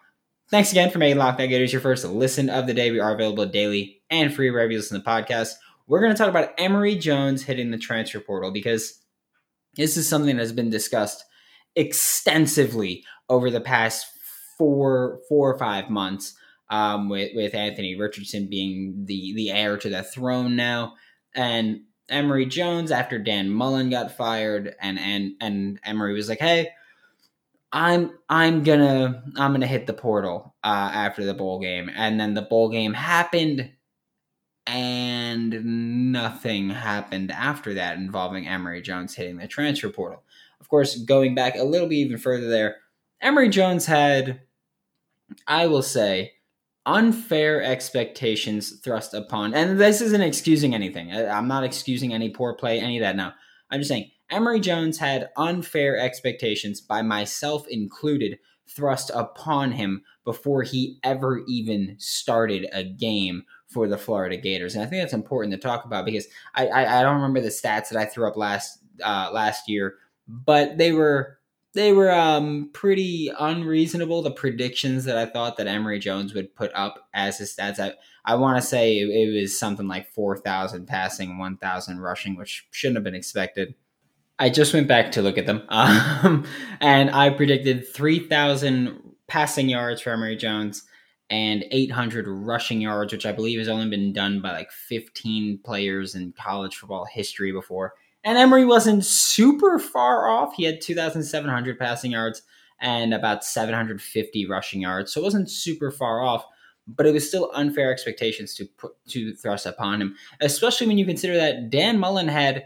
Thanks 0.50 0.70
again 0.70 0.90
for 0.90 0.98
making 0.98 1.16
Locked 1.16 1.40
On 1.40 1.48
Gators 1.48 1.72
your 1.72 1.80
first 1.80 2.04
listen 2.04 2.50
of 2.50 2.66
the 2.66 2.74
day. 2.74 2.90
We 2.90 3.00
are 3.00 3.14
available 3.14 3.46
daily 3.46 4.02
and 4.10 4.32
free 4.32 4.50
wherever 4.50 4.70
you 4.70 4.78
listen 4.78 4.98
to 4.98 5.02
the 5.02 5.10
podcast. 5.10 5.54
We're 5.86 6.00
going 6.00 6.12
to 6.12 6.18
talk 6.18 6.28
about 6.28 6.52
Emory 6.58 6.94
Jones 6.94 7.42
hitting 7.42 7.70
the 7.70 7.78
transfer 7.78 8.20
portal 8.20 8.50
because 8.50 9.00
this 9.76 9.96
is 9.96 10.06
something 10.06 10.36
that 10.36 10.42
has 10.42 10.52
been 10.52 10.70
discussed 10.70 11.24
extensively 11.74 13.04
over 13.28 13.50
the 13.50 13.60
past 13.60 14.06
four, 14.58 15.20
four 15.28 15.52
or 15.52 15.58
five 15.58 15.88
months. 15.88 16.34
Um, 16.70 17.10
with 17.10 17.32
with 17.34 17.54
Anthony 17.54 17.96
Richardson 17.96 18.48
being 18.48 19.04
the 19.04 19.34
the 19.34 19.50
heir 19.50 19.76
to 19.76 19.90
the 19.90 20.02
throne 20.02 20.56
now, 20.56 20.94
and 21.34 21.82
Emory 22.08 22.46
Jones 22.46 22.90
after 22.90 23.18
Dan 23.18 23.50
Mullen 23.50 23.90
got 23.90 24.16
fired, 24.16 24.74
and 24.80 24.98
and 24.98 25.32
and 25.40 25.80
Emory 25.84 26.14
was 26.14 26.30
like, 26.30 26.38
"Hey, 26.38 26.70
I'm 27.72 28.18
I'm 28.28 28.62
gonna 28.62 29.22
I'm 29.36 29.52
gonna 29.52 29.66
hit 29.66 29.86
the 29.86 29.94
portal 29.94 30.54
uh, 30.62 30.90
after 30.92 31.24
the 31.24 31.34
bowl 31.34 31.60
game," 31.60 31.90
and 31.94 32.20
then 32.20 32.34
the 32.34 32.42
bowl 32.42 32.68
game 32.68 32.92
happened, 32.92 33.70
and 34.66 36.12
nothing 36.12 36.70
happened 36.70 37.32
after 37.32 37.74
that 37.74 37.96
involving 37.96 38.46
Emory 38.46 38.82
Jones 38.82 39.14
hitting 39.14 39.38
the 39.38 39.48
transfer 39.48 39.88
portal. 39.88 40.22
Of 40.60 40.68
course, 40.68 40.96
going 40.96 41.34
back 41.34 41.56
a 41.56 41.64
little 41.64 41.88
bit 41.88 41.96
even 41.96 42.18
further 42.18 42.48
there, 42.48 42.76
Emory 43.20 43.48
Jones 43.48 43.86
had, 43.86 44.42
I 45.46 45.66
will 45.66 45.82
say, 45.82 46.32
unfair 46.84 47.62
expectations 47.62 48.80
thrust 48.80 49.14
upon. 49.14 49.54
And 49.54 49.80
this 49.80 50.00
isn't 50.00 50.20
excusing 50.20 50.74
anything. 50.74 51.12
I'm 51.12 51.48
not 51.48 51.64
excusing 51.64 52.12
any 52.12 52.30
poor 52.30 52.54
play, 52.54 52.80
any 52.80 52.98
of 52.98 53.02
that. 53.02 53.16
Now, 53.16 53.34
I'm 53.70 53.80
just 53.80 53.88
saying 53.88 54.10
Emory 54.32 54.60
Jones 54.60 54.98
had 54.98 55.30
unfair 55.36 55.98
expectations, 55.98 56.80
by 56.80 57.02
myself 57.02 57.66
included, 57.68 58.38
thrust 58.66 59.10
upon 59.14 59.72
him 59.72 60.02
before 60.24 60.62
he 60.62 60.98
ever 61.04 61.42
even 61.46 61.96
started 61.98 62.66
a 62.72 62.82
game 62.82 63.44
for 63.66 63.88
the 63.88 63.98
Florida 63.98 64.36
Gators. 64.36 64.74
And 64.74 64.82
I 64.82 64.86
think 64.86 65.02
that's 65.02 65.12
important 65.12 65.52
to 65.52 65.58
talk 65.58 65.84
about 65.84 66.04
because 66.04 66.26
I, 66.54 66.66
I, 66.68 67.00
I 67.00 67.02
don't 67.02 67.16
remember 67.16 67.40
the 67.40 67.48
stats 67.48 67.90
that 67.90 67.96
I 67.96 68.04
threw 68.04 68.26
up 68.26 68.36
last 68.36 68.78
uh, 69.02 69.30
last 69.32 69.68
year, 69.68 69.96
but 70.26 70.78
they 70.78 70.92
were 70.92 71.38
they 71.74 71.92
were 71.92 72.12
um, 72.12 72.70
pretty 72.72 73.30
unreasonable. 73.38 74.22
The 74.22 74.30
predictions 74.30 75.04
that 75.04 75.16
I 75.16 75.26
thought 75.26 75.56
that 75.56 75.66
Emory 75.66 75.98
Jones 75.98 76.34
would 76.34 76.54
put 76.54 76.70
up 76.74 77.08
as 77.14 77.38
his 77.38 77.54
stats, 77.54 77.78
I, 77.78 77.94
I 78.24 78.34
want 78.34 78.60
to 78.60 78.66
say 78.66 78.98
it, 78.98 79.08
it, 79.08 79.40
was 79.40 79.58
something 79.58 79.88
like 79.88 80.12
4,000 80.12 80.86
passing, 80.86 81.38
1,000 81.38 82.00
rushing, 82.00 82.36
which 82.36 82.66
shouldn't 82.70 82.98
have 82.98 83.04
been 83.04 83.14
expected. 83.14 83.74
I 84.42 84.50
just 84.50 84.74
went 84.74 84.88
back 84.88 85.12
to 85.12 85.22
look 85.22 85.38
at 85.38 85.46
them, 85.46 85.62
um, 85.68 86.44
and 86.80 87.10
I 87.10 87.30
predicted 87.30 87.86
3,000 87.86 89.00
passing 89.28 89.68
yards 89.68 90.00
for 90.02 90.10
Emory 90.10 90.34
Jones 90.34 90.82
and 91.30 91.64
800 91.70 92.26
rushing 92.26 92.80
yards, 92.80 93.12
which 93.12 93.24
I 93.24 93.30
believe 93.30 93.60
has 93.60 93.68
only 93.68 93.88
been 93.88 94.12
done 94.12 94.40
by 94.40 94.50
like 94.50 94.72
15 94.72 95.60
players 95.64 96.16
in 96.16 96.34
college 96.36 96.74
football 96.74 97.04
history 97.04 97.52
before. 97.52 97.94
And 98.24 98.36
Emory 98.36 98.66
wasn't 98.66 99.04
super 99.04 99.78
far 99.78 100.28
off. 100.28 100.54
He 100.56 100.64
had 100.64 100.80
2,700 100.80 101.78
passing 101.78 102.10
yards 102.10 102.42
and 102.80 103.14
about 103.14 103.44
750 103.44 104.46
rushing 104.46 104.80
yards. 104.80 105.12
So 105.12 105.20
it 105.20 105.24
wasn't 105.24 105.50
super 105.50 105.92
far 105.92 106.20
off, 106.20 106.44
but 106.88 107.06
it 107.06 107.12
was 107.12 107.28
still 107.28 107.52
unfair 107.54 107.92
expectations 107.92 108.54
to 108.56 108.66
put 108.76 108.92
to 109.10 109.34
thrust 109.34 109.66
upon 109.66 110.02
him, 110.02 110.16
especially 110.40 110.88
when 110.88 110.98
you 110.98 111.06
consider 111.06 111.36
that 111.36 111.70
Dan 111.70 112.00
Mullen 112.00 112.26
had 112.26 112.64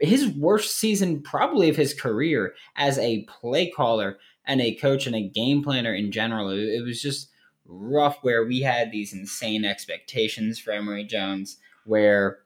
his 0.00 0.28
worst 0.28 0.78
season 0.78 1.20
probably 1.22 1.68
of 1.68 1.76
his 1.76 1.94
career 1.94 2.54
as 2.76 2.98
a 2.98 3.24
play 3.24 3.70
caller 3.70 4.18
and 4.46 4.60
a 4.60 4.74
coach 4.74 5.06
and 5.06 5.14
a 5.14 5.28
game 5.28 5.62
planner 5.62 5.94
in 5.94 6.10
general. 6.10 6.50
It, 6.50 6.82
was 6.82 7.02
just 7.02 7.30
rough 7.66 8.18
where 8.22 8.44
we 8.44 8.60
had 8.60 8.90
these 8.90 9.12
insane 9.12 9.64
expectations 9.64 10.58
for 10.58 10.72
Emory 10.72 11.04
Jones 11.04 11.58
where 11.84 12.38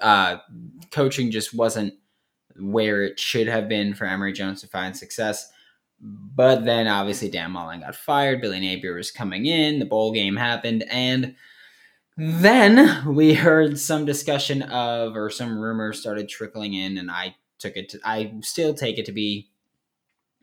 uh, 0.00 0.38
coaching 0.90 1.30
just 1.30 1.54
wasn't 1.54 1.94
where 2.58 3.02
it 3.02 3.18
should 3.18 3.48
have 3.48 3.68
been 3.68 3.94
for 3.94 4.06
Emory 4.06 4.32
Jones 4.32 4.60
to 4.60 4.68
find 4.68 4.96
success. 4.96 5.50
But 6.00 6.64
then 6.64 6.86
obviously 6.86 7.30
Dan 7.30 7.50
Mullen 7.50 7.80
got 7.80 7.96
fired. 7.96 8.40
Billy 8.40 8.60
Napier 8.60 8.94
was 8.94 9.10
coming 9.10 9.46
in. 9.46 9.80
The 9.80 9.86
bowl 9.86 10.12
game 10.12 10.36
happened. 10.36 10.84
And 10.90 11.34
then 12.16 13.14
we 13.14 13.34
heard 13.34 13.78
some 13.78 14.04
discussion 14.04 14.62
of, 14.62 15.16
or 15.16 15.30
some 15.30 15.58
rumors 15.58 16.00
started 16.00 16.28
trickling 16.28 16.74
in. 16.74 16.98
And 16.98 17.10
I 17.10 17.36
took 17.58 17.76
it 17.76 17.88
to, 17.90 18.00
I 18.04 18.34
still 18.42 18.74
take 18.74 18.98
it 18.98 19.06
to 19.06 19.12
be 19.12 19.50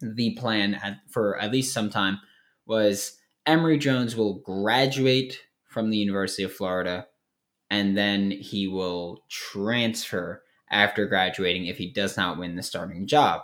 the 0.01 0.35
plan 0.35 0.75
at, 0.75 0.97
for 1.09 1.39
at 1.39 1.51
least 1.51 1.73
some 1.73 1.89
time 1.89 2.19
was 2.65 3.17
Emory 3.45 3.77
Jones 3.77 4.15
will 4.15 4.35
graduate 4.35 5.39
from 5.69 5.89
the 5.89 5.97
University 5.97 6.43
of 6.43 6.53
Florida 6.53 7.07
and 7.71 7.97
then 7.97 8.31
he 8.31 8.67
will 8.67 9.23
transfer 9.29 10.43
after 10.69 11.05
graduating 11.05 11.65
if 11.65 11.77
he 11.77 11.89
does 11.89 12.17
not 12.17 12.37
win 12.37 12.55
the 12.55 12.61
starting 12.61 13.07
job. 13.07 13.41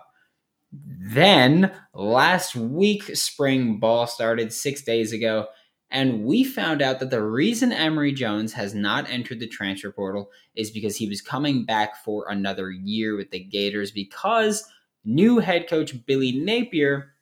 Then 0.72 1.72
last 1.94 2.54
week, 2.54 3.16
spring 3.16 3.80
ball 3.80 4.06
started 4.06 4.52
six 4.52 4.82
days 4.82 5.14
ago, 5.14 5.48
and 5.90 6.26
we 6.26 6.44
found 6.44 6.82
out 6.82 7.00
that 7.00 7.10
the 7.10 7.24
reason 7.24 7.72
Emory 7.72 8.12
Jones 8.12 8.54
has 8.54 8.76
not 8.76 9.10
entered 9.10 9.40
the 9.40 9.48
transfer 9.48 9.92
portal 9.92 10.30
is 10.56 10.70
because 10.70 10.98
he 10.98 11.08
was 11.08 11.22
coming 11.22 11.66
back 11.66 12.04
for 12.04 12.26
another 12.30 12.70
year 12.70 13.16
with 13.16 13.32
the 13.32 13.40
Gators 13.40 13.92
because 13.92 14.66
new 15.06 15.40
head 15.40 15.70
coach 15.70 16.06
Billy 16.06 16.34
Napier 16.34 17.14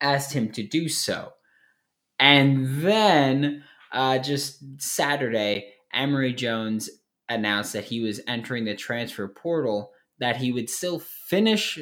asked 0.00 0.34
him 0.34 0.50
to 0.52 0.62
do 0.62 0.88
so. 0.88 1.32
And 2.18 2.82
then 2.82 3.64
uh, 3.92 4.18
just 4.18 4.62
Saturday, 4.80 5.72
Emory 5.92 6.34
Jones 6.34 6.90
announced 7.30 7.72
that 7.72 7.84
he 7.84 8.00
was 8.00 8.20
entering 8.26 8.66
the 8.66 8.74
transfer 8.74 9.26
portal, 9.26 9.92
that 10.18 10.36
he 10.36 10.52
would 10.52 10.68
still 10.68 10.98
finish 10.98 11.78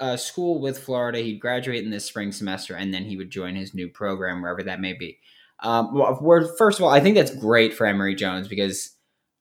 uh, 0.00 0.16
school 0.16 0.60
with 0.60 0.78
Florida. 0.78 1.20
He'd 1.20 1.40
graduate 1.40 1.84
in 1.84 1.90
this 1.90 2.04
spring 2.04 2.32
semester, 2.32 2.74
and 2.74 2.92
then 2.92 3.04
he 3.04 3.16
would 3.16 3.30
join 3.30 3.54
his 3.54 3.74
new 3.74 3.88
program, 3.88 4.42
wherever 4.42 4.62
that 4.62 4.80
may 4.80 4.94
be. 4.94 5.18
Um, 5.60 5.94
well, 5.94 6.54
first 6.56 6.78
of 6.78 6.84
all, 6.84 6.90
I 6.90 7.00
think 7.00 7.14
that's 7.14 7.34
great 7.34 7.74
for 7.74 7.86
Emory 7.86 8.14
Jones 8.14 8.48
because 8.48 8.96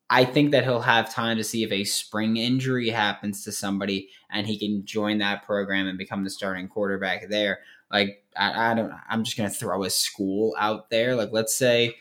I 0.09 0.25
think 0.25 0.51
that 0.51 0.63
he'll 0.63 0.81
have 0.81 1.13
time 1.13 1.37
to 1.37 1.43
see 1.43 1.63
if 1.63 1.71
a 1.71 1.83
spring 1.83 2.37
injury 2.37 2.89
happens 2.89 3.43
to 3.45 3.51
somebody, 3.51 4.09
and 4.29 4.45
he 4.45 4.59
can 4.59 4.85
join 4.85 5.19
that 5.19 5.45
program 5.45 5.87
and 5.87 5.97
become 5.97 6.23
the 6.23 6.29
starting 6.29 6.67
quarterback 6.67 7.29
there. 7.29 7.59
Like 7.91 8.23
I, 8.35 8.71
I 8.71 8.73
don't, 8.75 8.91
I'm 9.09 9.23
just 9.23 9.37
gonna 9.37 9.49
throw 9.49 9.83
a 9.83 9.89
school 9.89 10.55
out 10.59 10.89
there. 10.89 11.15
Like 11.15 11.29
let's 11.31 11.55
say 11.55 11.95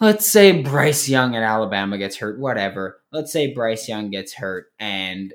let's 0.00 0.30
say 0.30 0.62
Bryce 0.62 1.08
Young 1.08 1.36
at 1.36 1.42
Alabama 1.42 1.98
gets 1.98 2.16
hurt, 2.16 2.38
whatever. 2.38 3.00
Let's 3.12 3.32
say 3.32 3.52
Bryce 3.52 3.88
Young 3.88 4.10
gets 4.10 4.34
hurt 4.34 4.66
and 4.78 5.32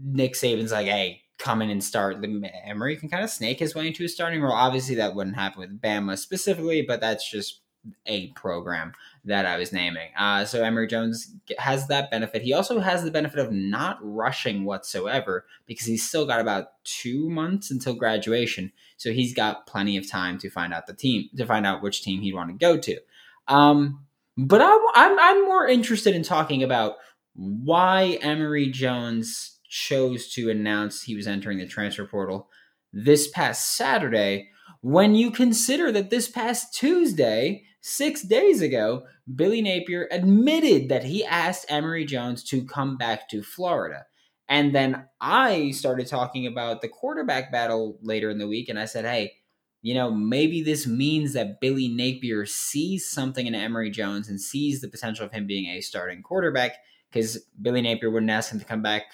Nick 0.00 0.34
Saban's 0.34 0.72
like, 0.72 0.86
hey, 0.86 1.22
come 1.38 1.62
in 1.62 1.70
and 1.70 1.82
start. 1.82 2.24
Emory 2.64 2.96
can 2.96 3.08
kind 3.08 3.24
of 3.24 3.30
snake 3.30 3.60
his 3.60 3.74
way 3.74 3.86
into 3.86 4.04
a 4.04 4.08
starting 4.08 4.42
role. 4.42 4.52
Obviously, 4.52 4.96
that 4.96 5.14
wouldn't 5.14 5.36
happen 5.36 5.60
with 5.60 5.80
Bama 5.80 6.18
specifically, 6.18 6.82
but 6.82 7.00
that's 7.00 7.28
just 7.30 7.60
a 8.06 8.28
program 8.28 8.92
that 9.24 9.46
I 9.46 9.56
was 9.56 9.72
naming. 9.72 10.08
Uh, 10.18 10.44
so 10.44 10.62
Emory 10.62 10.86
Jones 10.86 11.34
has 11.58 11.86
that 11.88 12.10
benefit. 12.10 12.42
He 12.42 12.52
also 12.52 12.80
has 12.80 13.04
the 13.04 13.10
benefit 13.10 13.38
of 13.38 13.52
not 13.52 13.98
rushing 14.02 14.64
whatsoever 14.64 15.46
because 15.66 15.86
he's 15.86 16.06
still 16.06 16.26
got 16.26 16.40
about 16.40 16.72
two 16.84 17.30
months 17.30 17.70
until 17.70 17.94
graduation. 17.94 18.72
So 18.96 19.12
he's 19.12 19.34
got 19.34 19.66
plenty 19.66 19.96
of 19.96 20.10
time 20.10 20.38
to 20.38 20.50
find 20.50 20.74
out 20.74 20.86
the 20.86 20.94
team, 20.94 21.28
to 21.36 21.46
find 21.46 21.66
out 21.66 21.82
which 21.82 22.02
team 22.02 22.20
he'd 22.20 22.34
want 22.34 22.50
to 22.50 22.54
go 22.54 22.76
to. 22.78 22.98
Um, 23.46 24.04
but 24.36 24.60
I, 24.62 24.90
I'm 24.94 25.18
I'm 25.18 25.44
more 25.44 25.66
interested 25.66 26.14
in 26.14 26.22
talking 26.22 26.62
about 26.62 26.96
why 27.34 28.18
Emory 28.20 28.68
Jones 28.70 29.57
chose 29.68 30.32
to 30.34 30.50
announce 30.50 31.02
he 31.02 31.14
was 31.14 31.26
entering 31.26 31.58
the 31.58 31.66
transfer 31.66 32.04
portal 32.04 32.48
this 32.92 33.28
past 33.28 33.76
Saturday. 33.76 34.48
When 34.80 35.14
you 35.14 35.30
consider 35.30 35.92
that 35.92 36.10
this 36.10 36.28
past 36.28 36.74
Tuesday, 36.74 37.64
six 37.80 38.22
days 38.22 38.62
ago, 38.62 39.04
Billy 39.34 39.62
Napier 39.62 40.08
admitted 40.10 40.88
that 40.88 41.04
he 41.04 41.24
asked 41.24 41.66
Emory 41.68 42.04
Jones 42.04 42.42
to 42.44 42.64
come 42.64 42.96
back 42.96 43.28
to 43.30 43.42
Florida. 43.42 44.06
And 44.48 44.74
then 44.74 45.04
I 45.20 45.72
started 45.72 46.06
talking 46.06 46.46
about 46.46 46.80
the 46.80 46.88
quarterback 46.88 47.52
battle 47.52 47.98
later 48.02 48.30
in 48.30 48.38
the 48.38 48.48
week, 48.48 48.68
and 48.68 48.78
I 48.78 48.86
said, 48.86 49.04
hey, 49.04 49.34
you 49.82 49.94
know, 49.94 50.10
maybe 50.10 50.62
this 50.62 50.86
means 50.86 51.34
that 51.34 51.60
Billy 51.60 51.88
Napier 51.88 52.46
sees 52.46 53.08
something 53.08 53.46
in 53.46 53.54
Emory 53.54 53.90
Jones 53.90 54.28
and 54.28 54.40
sees 54.40 54.80
the 54.80 54.88
potential 54.88 55.26
of 55.26 55.32
him 55.32 55.46
being 55.46 55.66
a 55.66 55.80
starting 55.80 56.22
quarterback 56.22 56.72
because 57.10 57.38
Billy 57.60 57.80
Napier 57.80 58.10
wouldn't 58.10 58.30
ask 58.30 58.52
him 58.52 58.58
to 58.58 58.64
come 58.64 58.82
back 58.82 59.04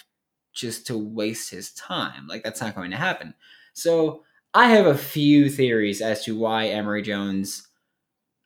just 0.55 0.87
to 0.89 0.99
waste 0.99 1.51
his 1.51 1.73
time. 1.73 2.27
Like, 2.29 2.43
that's 2.45 2.61
not 2.61 2.75
going 2.75 2.91
to 2.93 2.97
happen. 2.97 3.35
So, 3.75 4.25
I 4.55 4.69
have 4.69 4.87
a 4.87 4.97
few 4.97 5.51
theories 5.51 6.01
as 6.01 6.25
to 6.25 6.39
why 6.39 6.69
Emory 6.69 7.03
Jones 7.03 7.69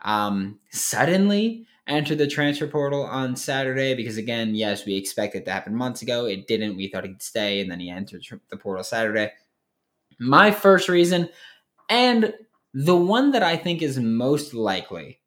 um, 0.03 0.59
suddenly 0.71 1.67
entered 1.87 2.19
the 2.19 2.27
transfer 2.27 2.67
portal 2.67 3.03
on 3.05 3.37
Saturday 3.37 3.95
because, 3.95 4.17
again, 4.19 4.55
yes, 4.55 4.87
we 4.87 4.97
expected 4.97 5.45
to 5.45 5.53
happen 5.53 5.75
months 5.75 6.03
ago. 6.03 6.27
It 6.27 6.47
didn't. 6.47 6.77
We 6.77 6.89
thought 6.89 7.05
he'd 7.05 7.23
stay, 7.23 7.61
and 7.61 7.71
then 7.71 7.81
he 7.81 7.91
entered 7.91 8.25
the 8.51 8.57
portal 8.57 8.85
Saturday. 8.85 9.33
My 10.21 10.51
first 10.51 10.89
reason 10.89 11.29
and 11.91 12.35
The 12.75 12.97
one 12.97 13.33
that 13.33 13.43
I 13.43 13.57
think 13.57 13.83
is 13.83 13.99
most 13.99 14.55
likely 14.55 15.21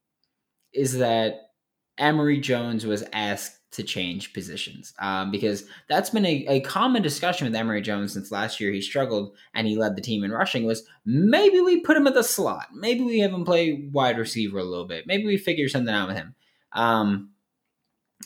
is 0.74 1.00
that 1.00 1.52
Emory 1.98 2.40
Jones 2.40 2.86
was 2.86 3.04
asked 3.14 3.60
to 3.72 3.84
change 3.84 4.34
positions 4.34 4.94
um, 5.00 5.32
because 5.32 5.66
that's 5.88 6.10
been 6.10 6.26
a, 6.26 6.46
a 6.48 6.60
common 6.62 7.02
discussion 7.02 7.48
with 7.48 7.56
Emory 7.56 7.82
Jones 7.82 8.14
since 8.14 8.32
last 8.32 8.60
year. 8.60 8.72
He 8.72 8.82
struggled 8.82 9.36
and 9.54 9.66
he 9.66 9.78
led 9.78 9.96
the 9.96 10.02
team 10.02 10.24
in 10.24 10.32
rushing. 10.32 10.66
Was 10.66 10.84
maybe 11.06 11.62
we 11.62 11.80
put 11.80 11.96
him 11.96 12.08
at 12.08 12.14
the 12.14 12.24
slot, 12.24 12.68
maybe 12.74 13.02
we 13.02 13.20
have 13.20 13.32
him 13.32 13.46
play 13.46 13.88
wide 13.92 14.18
receiver 14.18 14.60
a 14.60 14.64
little 14.64 14.88
bit, 14.88 15.08
maybe 15.08 15.26
we 15.26 15.38
figure 15.38 15.70
something 15.70 15.94
out 15.94 16.10
with 16.10 16.18
him. 16.18 16.36
Um, 16.74 17.30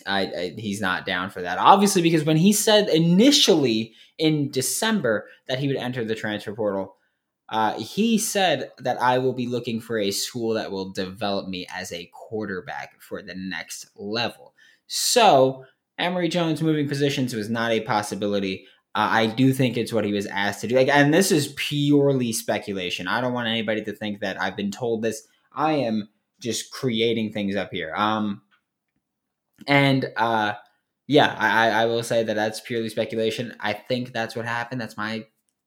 I, 0.06 0.22
I, 0.22 0.56
he's 0.58 0.82
not 0.82 1.06
down 1.06 1.30
for 1.30 1.42
that, 1.42 1.58
obviously, 1.58 2.02
because 2.02 2.26
when 2.26 2.38
he 2.38 2.52
said 2.52 2.90
initially 2.90 3.94
in 4.18 4.52
December 4.52 5.28
that 5.48 5.60
he 5.60 5.68
would 5.68 5.78
enter 5.78 6.04
the 6.04 6.16
transfer 6.16 6.54
portal, 6.54 6.98
uh, 7.50 7.78
he 7.80 8.18
said 8.18 8.72
that 8.80 9.02
I 9.02 9.20
will 9.20 9.34
be 9.34 9.48
looking 9.48 9.80
for 9.80 10.00
a 10.00 10.12
school 10.12 10.54
that 10.56 10.72
will 10.72 10.92
develop 10.92 11.48
me 11.48 11.68
as 11.74 11.92
a 11.92 12.10
quarterback 12.14 13.02
for 13.02 13.22
the 13.22 13.36
next 13.36 13.88
level. 13.96 14.54
So 14.88 15.66
Emory 15.98 16.28
Jones 16.28 16.62
moving 16.62 16.88
positions 16.88 17.36
was 17.36 17.50
not 17.50 17.72
a 17.72 17.82
possibility. 17.82 18.66
Uh, 18.96 19.10
I 19.12 19.26
do 19.28 19.54
think 19.54 19.78
it's 19.78 19.94
what 19.94 20.06
he 20.06 20.14
was 20.14 20.26
asked 20.26 20.62
to 20.62 20.68
do. 20.68 20.76
Like, 20.76 20.88
and 20.88 21.14
this 21.14 21.32
is 21.32 21.54
purely 21.56 22.34
speculation. 22.34 23.08
I 23.08 23.22
don't 23.22 23.34
want 23.34 23.48
anybody 23.48 23.84
to 23.84 23.94
think 23.94 24.22
that 24.22 24.42
I've 24.42 24.58
been 24.58 24.72
told 24.72 25.04
this. 25.04 25.28
I 25.54 25.74
am 25.74 26.10
just 26.40 26.72
creating 26.72 27.32
things 27.32 27.56
up 27.56 27.72
here. 27.72 27.94
Um, 27.96 28.42
and 29.68 30.12
uh, 30.18 30.54
yeah, 31.08 31.36
I, 31.38 31.70
I 31.70 31.86
will 31.86 32.04
say 32.04 32.24
that 32.24 32.34
that's 32.34 32.60
purely 32.60 32.90
speculation. 32.90 33.56
I 33.60 33.74
think 33.74 34.14
that's 34.14 34.36
what 34.36 34.46
happened. 34.46 34.82
That's 34.82 34.98
my 34.98 35.26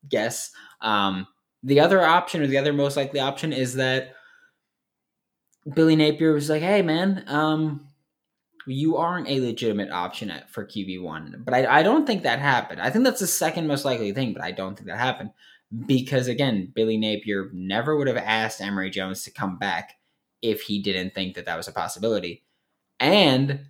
guess. 0.08 0.50
Um, 0.80 1.26
the 1.62 1.80
other 1.80 2.04
option, 2.04 2.42
or 2.42 2.46
the 2.46 2.58
other 2.58 2.72
most 2.72 2.96
likely 2.96 3.20
option, 3.20 3.52
is 3.52 3.74
that 3.74 4.14
Billy 5.74 5.96
Napier 5.96 6.32
was 6.32 6.48
like, 6.48 6.62
"Hey, 6.62 6.82
man, 6.82 7.24
um, 7.26 7.88
you 8.68 8.96
aren't 8.96 9.28
a 9.28 9.40
legitimate 9.40 9.90
option 9.90 10.30
at, 10.30 10.50
for 10.50 10.64
QB 10.64 11.02
one. 11.02 11.42
But 11.44 11.54
I, 11.54 11.80
I 11.80 11.82
don't 11.82 12.06
think 12.06 12.22
that 12.22 12.38
happened. 12.38 12.80
I 12.80 12.90
think 12.90 13.04
that's 13.04 13.20
the 13.20 13.26
second 13.26 13.66
most 13.66 13.84
likely 13.84 14.12
thing, 14.12 14.32
but 14.32 14.42
I 14.42 14.52
don't 14.52 14.76
think 14.76 14.88
that 14.88 14.98
happened 14.98 15.30
because 15.86 16.28
again, 16.28 16.72
Billy 16.74 16.96
Napier 16.96 17.50
never 17.52 17.96
would 17.96 18.08
have 18.08 18.16
asked 18.16 18.60
Emory 18.60 18.90
Jones 18.90 19.22
to 19.24 19.30
come 19.30 19.58
back 19.58 19.94
if 20.40 20.62
he 20.62 20.80
didn't 20.80 21.14
think 21.14 21.34
that 21.34 21.46
that 21.46 21.56
was 21.56 21.68
a 21.68 21.72
possibility, 21.72 22.44
and 23.00 23.66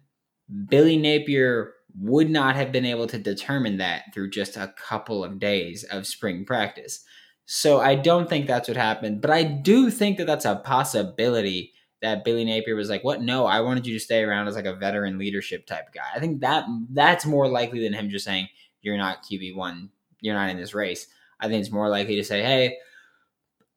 Billy 0.69 0.97
Napier 0.97 1.73
would 1.99 2.31
not 2.31 2.57
have 2.57 2.71
been 2.71 2.85
able 2.85 3.07
to 3.07 3.19
determine 3.19 3.79
that 3.79 4.05
through 4.13 4.31
just 4.31 4.57
a 4.57 4.75
couple 4.77 5.25
of 5.25 5.39
days 5.39 5.83
of 5.85 6.07
spring 6.07 6.45
practice. 6.45 7.05
So 7.51 7.81
I 7.81 7.95
don't 7.95 8.29
think 8.29 8.47
that's 8.47 8.69
what 8.69 8.77
happened, 8.77 9.23
but 9.23 9.31
I 9.31 9.43
do 9.43 9.91
think 9.91 10.19
that 10.19 10.27
that's 10.27 10.45
a 10.45 10.57
possibility 10.57 11.73
that 12.03 12.23
Billy 12.23 12.45
Napier 12.45 12.77
was 12.77 12.91
like, 12.91 13.03
"What? 13.03 13.23
No, 13.23 13.47
I 13.47 13.63
wanted 13.63 13.87
you 13.87 13.95
to 13.95 14.05
stay 14.05 14.23
around 14.23 14.49
as 14.49 14.55
like 14.55 14.67
a 14.67 14.75
veteran 14.77 15.17
leadership 15.17 15.65
type 15.67 15.91
guy." 15.95 16.05
I 16.15 16.21
think 16.21 16.43
that 16.43 16.67
that's 16.91 17.25
more 17.25 17.49
likely 17.49 17.83
than 17.83 17.95
him 17.95 18.11
just 18.11 18.27
saying, 18.27 18.49
"You're 18.83 18.99
not 18.99 19.23
QB 19.25 19.55
one. 19.55 19.89
You're 20.21 20.35
not 20.35 20.51
in 20.51 20.59
this 20.59 20.75
race." 20.75 21.07
I 21.41 21.49
think 21.49 21.63
it's 21.63 21.73
more 21.73 21.89
likely 21.89 22.17
to 22.17 22.23
say, 22.23 22.43
"Hey, 22.43 22.77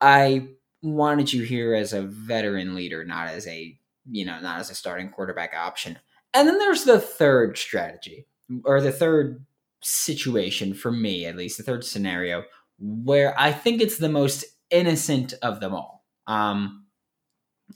I 0.01 0.49
wanted 0.81 1.31
you 1.31 1.43
here 1.43 1.73
as 1.73 1.93
a 1.93 2.01
veteran 2.01 2.75
leader, 2.75 3.05
not 3.05 3.29
as 3.29 3.47
a 3.47 3.79
you 4.11 4.25
know, 4.25 4.37
not 4.41 4.59
as 4.59 4.69
a 4.69 4.75
starting 4.75 5.09
quarterback 5.09 5.53
option." 5.55 5.97
And 6.33 6.45
then 6.45 6.59
there's 6.59 6.83
the 6.83 6.99
third 6.99 7.57
strategy, 7.57 8.25
or 8.65 8.81
the 8.81 8.91
third 8.91 9.45
situation 9.81 10.73
for 10.73 10.91
me, 10.91 11.25
at 11.25 11.37
least, 11.37 11.57
the 11.57 11.63
third 11.63 11.85
scenario, 11.85 12.43
where 12.81 13.39
I 13.39 13.51
think 13.51 13.81
it's 13.81 13.97
the 13.97 14.09
most 14.09 14.43
innocent 14.69 15.33
of 15.41 15.59
them 15.59 15.73
all. 15.73 16.03
Um, 16.27 16.85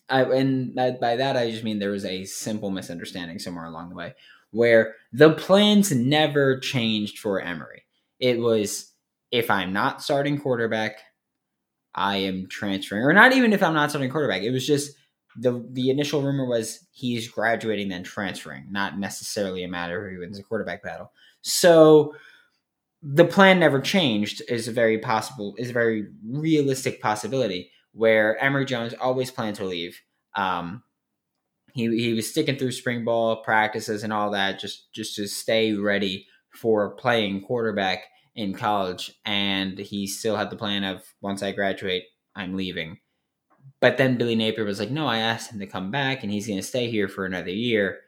I, 0.09 0.23
and 0.23 0.75
by 0.75 1.15
that 1.15 1.37
I 1.37 1.49
just 1.49 1.63
mean 1.63 1.79
there 1.79 1.91
was 1.91 2.05
a 2.05 2.25
simple 2.25 2.69
misunderstanding 2.69 3.39
somewhere 3.39 3.65
along 3.65 3.89
the 3.89 3.95
way 3.95 4.13
where 4.51 4.95
the 5.11 5.33
plans 5.33 5.91
never 5.91 6.59
changed 6.59 7.19
for 7.19 7.41
Emory. 7.41 7.83
It 8.19 8.39
was 8.39 8.93
if 9.31 9.51
I'm 9.51 9.73
not 9.73 10.01
starting 10.01 10.39
quarterback, 10.39 10.99
I 11.93 12.17
am 12.17 12.47
transferring, 12.49 13.03
or 13.03 13.11
not 13.11 13.33
even 13.33 13.51
if 13.51 13.61
I'm 13.61 13.73
not 13.73 13.89
starting 13.89 14.09
quarterback. 14.09 14.43
It 14.43 14.51
was 14.51 14.65
just 14.65 14.95
the 15.37 15.67
the 15.71 15.89
initial 15.89 16.21
rumor 16.21 16.45
was 16.45 16.87
he's 16.91 17.27
graduating 17.27 17.89
then 17.89 18.03
transferring, 18.03 18.67
not 18.71 18.97
necessarily 18.97 19.63
a 19.63 19.67
matter 19.67 20.05
of 20.05 20.11
he 20.11 20.17
wins 20.17 20.37
the 20.37 20.43
quarterback 20.43 20.81
battle. 20.81 21.11
So 21.41 22.15
the 23.07 23.25
plan 23.25 23.59
never 23.59 23.79
changed 23.79 24.41
is 24.49 24.67
a 24.67 24.71
very 24.71 24.97
possible 24.97 25.53
is 25.59 25.69
a 25.69 25.73
very 25.73 26.07
realistic 26.27 26.99
possibility 26.99 27.69
where 27.91 28.35
Emory 28.43 28.65
Jones 28.65 28.95
always 28.99 29.29
planned 29.29 29.57
to 29.57 29.65
leave. 29.65 30.01
Um, 30.35 30.81
he 31.73 31.83
he 31.97 32.13
was 32.13 32.29
sticking 32.29 32.57
through 32.57 32.71
spring 32.71 33.05
ball 33.05 33.43
practices 33.43 34.03
and 34.03 34.11
all 34.11 34.31
that 34.31 34.59
just 34.59 34.91
just 34.91 35.15
to 35.17 35.27
stay 35.27 35.73
ready 35.73 36.27
for 36.49 36.95
playing 36.95 37.41
quarterback 37.41 38.05
in 38.35 38.53
college, 38.53 39.11
and 39.23 39.77
he 39.77 40.07
still 40.07 40.35
had 40.35 40.49
the 40.49 40.55
plan 40.55 40.83
of 40.83 41.03
once 41.21 41.43
I 41.43 41.51
graduate, 41.51 42.05
I'm 42.35 42.55
leaving. 42.55 42.97
But 43.81 43.97
then 43.97 44.17
Billy 44.17 44.35
Napier 44.35 44.65
was 44.65 44.79
like, 44.79 44.91
"No, 44.91 45.05
I 45.05 45.19
asked 45.19 45.51
him 45.51 45.59
to 45.59 45.67
come 45.67 45.91
back, 45.91 46.23
and 46.23 46.31
he's 46.31 46.47
going 46.47 46.59
to 46.59 46.63
stay 46.63 46.89
here 46.89 47.07
for 47.07 47.25
another 47.25 47.51
year." 47.51 47.99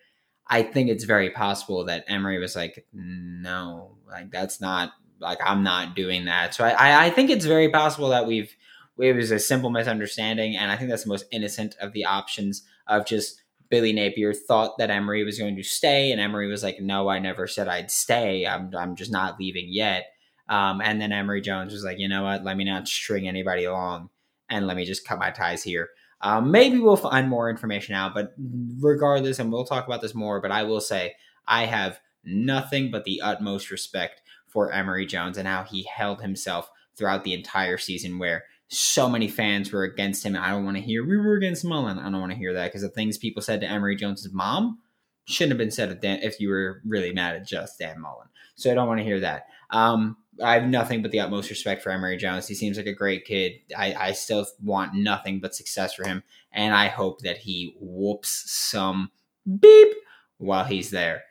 I 0.48 0.64
think 0.64 0.90
it's 0.90 1.04
very 1.04 1.30
possible 1.30 1.86
that 1.86 2.06
Emory 2.08 2.40
was 2.40 2.56
like, 2.56 2.88
"No, 2.94 3.97
like 4.08 4.32
that's 4.32 4.62
not 4.62 4.94
like 5.20 5.40
I'm 5.44 5.64
not 5.64 5.96
doing 5.96 6.26
that." 6.26 6.54
So 6.54 6.64
I 6.64 7.06
I 7.06 7.10
think 7.10 7.30
it's 7.30 7.46
very 7.46 7.70
possible 7.70 8.10
that 8.10 8.28
we've 8.28 8.56
it 9.00 9.16
was 9.16 9.32
a 9.32 9.40
simple 9.40 9.70
misunderstanding, 9.70 10.56
and 10.56 10.72
I 10.72 10.76
think 10.76 10.90
that's 10.90 11.04
the 11.04 11.10
most 11.10 11.26
innocent 11.32 11.76
of 11.80 11.94
the 11.94 12.06
options 12.06 12.64
of 12.88 13.06
just 13.06 13.42
Billy 13.70 13.94
Napier 13.94 14.34
thought 14.34 14.78
that 14.78 14.90
Emory 14.90 15.24
was 15.24 15.38
going 15.38 15.56
to 15.56 15.64
stay, 15.64 16.12
and 16.12 16.22
Emory 16.22 16.48
was 16.48 16.64
like, 16.64 16.80
"No, 16.80 17.10
I 17.10 17.20
never 17.20 17.48
said 17.48 17.68
I'd 17.68 17.92
stay. 17.92 18.46
I'm 18.48 18.74
I'm 18.76 18.96
just 18.96 19.12
not 19.12 19.40
leaving 19.40 19.68
yet." 19.70 20.08
Um, 20.50 20.82
and 20.82 21.02
then 21.02 21.12
Emory 21.12 21.42
Jones 21.42 21.74
was 21.74 21.84
like, 21.84 22.00
"You 22.00 22.08
know 22.08 22.24
what? 22.24 22.44
Let 22.44 22.58
me 22.58 22.64
not 22.64 22.88
string 22.88 23.28
anybody 23.28 23.66
along, 23.66 24.10
and 24.50 24.68
let 24.68 24.78
me 24.78 24.86
just 24.86 25.06
cut 25.06 25.20
my 25.20 25.32
ties 25.32 25.64
here." 25.64 25.90
Um, 26.22 26.50
maybe 26.50 26.80
we'll 26.80 26.96
find 26.96 27.30
more 27.30 27.50
information 27.50 27.94
out, 27.94 28.16
but 28.16 28.34
regardless, 28.80 29.38
and 29.40 29.52
we'll 29.52 29.66
talk 29.66 29.86
about 29.86 30.02
this 30.02 30.16
more. 30.16 30.42
But 30.42 30.52
I 30.52 30.64
will 30.64 30.82
say, 30.82 31.16
I 31.48 31.66
have 31.66 32.00
nothing 32.28 32.92
but 32.92 33.06
the 33.06 33.22
utmost 33.22 33.72
respect 33.72 34.22
for 34.48 34.72
Emory 34.72 35.06
Jones 35.06 35.38
and 35.38 35.48
how 35.48 35.64
he 35.64 35.84
held 35.84 36.22
himself 36.22 36.70
throughout 36.96 37.24
the 37.24 37.34
entire 37.34 37.78
season, 37.78 38.20
where 38.20 38.46
so 38.70 39.10
many 39.10 39.28
fans 39.28 39.72
were 39.72 39.84
against 39.84 40.26
him. 40.26 40.36
I 40.36 40.50
don't 40.50 40.66
want 40.66 40.78
to 40.78 40.84
hear 40.84 41.06
we 41.06 41.18
were 41.18 41.36
against 41.36 41.64
Mullen. 41.64 42.00
I 42.00 42.10
don't 42.10 42.20
want 42.20 42.32
to 42.32 42.38
hear 42.38 42.54
that 42.54 42.68
because 42.68 42.82
the 42.82 42.90
things 42.90 43.18
people 43.18 43.42
said 43.42 43.62
to 43.62 43.70
Emory 43.70 43.96
Jones's 43.96 44.34
mom 44.34 44.80
shouldn't 45.26 45.52
have 45.52 45.58
been 45.58 45.72
said 45.72 46.00
Dan, 46.02 46.20
if 46.22 46.40
you 46.40 46.50
were 46.50 46.82
really 46.86 47.14
mad 47.14 47.36
at 47.36 47.48
just 47.48 47.80
Dan 47.80 48.00
Mullen. 48.02 48.28
So 48.56 48.72
I 48.72 48.74
don't 48.74 48.88
want 48.88 49.00
to 49.00 49.06
hear 49.06 49.20
that. 49.20 49.44
Um, 49.70 50.18
I 50.44 50.54
have 50.54 50.68
nothing 50.68 51.02
but 51.02 51.12
the 51.12 51.20
utmost 51.20 51.50
respect 51.50 51.82
for 51.82 51.92
Emory 51.92 52.18
Jones. 52.18 52.48
He 52.48 52.56
seems 52.56 52.78
like 52.78 52.86
a 52.86 52.94
great 52.94 53.26
kid. 53.26 53.54
I, 53.78 53.94
I 53.94 54.12
still 54.14 54.46
want 54.64 54.94
nothing 54.94 55.40
but 55.40 55.56
success 55.56 55.94
for 55.94 56.06
him, 56.06 56.24
and 56.52 56.74
I 56.74 56.88
hope 56.88 57.22
that 57.22 57.38
he 57.38 57.76
whoops 57.80 58.44
some 58.52 59.12
beep 59.60 59.94
while 60.38 60.64
he's 60.64 60.92
there. 60.92 61.24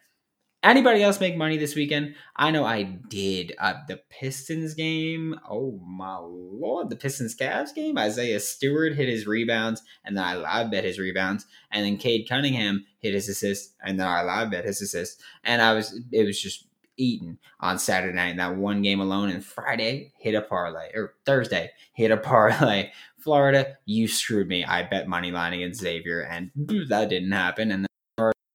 Anybody 0.67 1.01
else 1.01 1.21
make 1.21 1.37
money 1.37 1.59
this 1.59 1.77
weekend? 1.77 2.17
I 2.35 2.51
know 2.51 2.65
I 2.65 2.83
did. 2.83 3.55
Uh, 3.57 3.75
the 3.87 4.01
Pistons 4.11 4.75
game. 4.75 5.39
Oh 5.49 5.79
my 5.87 6.17
lord, 6.19 6.91
the 6.91 6.97
Pistons 6.97 7.37
Cavs 7.37 7.73
game. 7.73 7.97
Isaiah 7.97 8.41
Stewart 8.41 8.97
hit 8.97 9.09
his 9.09 9.29
rebounds, 9.29 9.81
and 10.05 10.17
then 10.17 10.25
I 10.25 10.35
live 10.35 10.73
bet 10.73 10.83
his 10.83 10.99
rebounds, 10.99 11.47
and 11.71 11.87
then 11.87 11.99
Cade 11.99 12.29
Cunningham 12.29 12.85
hit 12.99 13.15
his 13.15 13.29
assist, 13.29 13.77
and 13.81 14.01
then 14.01 14.09
I 14.09 14.23
live 14.23 14.51
bet 14.51 14.65
his 14.65 14.83
assist, 14.83 15.23
and 15.45 15.63
I 15.63 15.73
was 15.73 16.01
it 16.11 16.25
was 16.25 16.43
just 16.43 16.67
eaten 16.97 17.39
on 17.61 17.79
Saturday 17.79 18.17
night. 18.17 18.37
That 18.37 18.57
one 18.57 18.83
game 18.83 18.99
alone, 18.99 19.29
and 19.29 19.45
Friday 19.45 20.15
hit 20.19 20.35
a 20.35 20.43
parlay, 20.43 20.91
or 20.95 21.15
Thursday 21.25 21.71
hit 21.93 22.11
a 22.11 22.17
parlay. 22.17 22.91
Florida, 23.19 23.77
you 23.85 24.09
screwed 24.09 24.49
me. 24.49 24.65
I 24.65 24.83
bet 24.83 25.07
money 25.07 25.31
line 25.31 25.53
against 25.53 25.81
Xavier, 25.81 26.23
and 26.23 26.51
that 26.89 27.09
didn't 27.09 27.31
happen. 27.31 27.71
And 27.71 27.87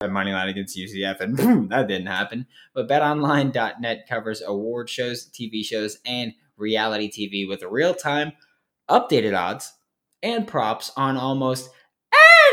money 0.10 0.32
line 0.32 0.50
against 0.50 0.78
UCF, 0.78 1.20
and 1.20 1.38
boom, 1.38 1.68
that 1.70 1.88
didn't 1.88 2.08
happen. 2.08 2.48
But 2.74 2.88
betonline.net 2.88 4.06
covers 4.08 4.42
award 4.42 4.90
shows, 4.90 5.30
TV 5.30 5.64
shows, 5.64 5.98
and 6.06 6.34
reality 6.58 7.10
TV 7.12 7.48
with 7.48 7.64
real 7.64 7.94
time 7.94 8.34
updated 8.90 9.38
odds 9.38 9.74
and 10.22 10.48
props 10.48 10.92
on 10.96 11.18
almost 11.18 11.70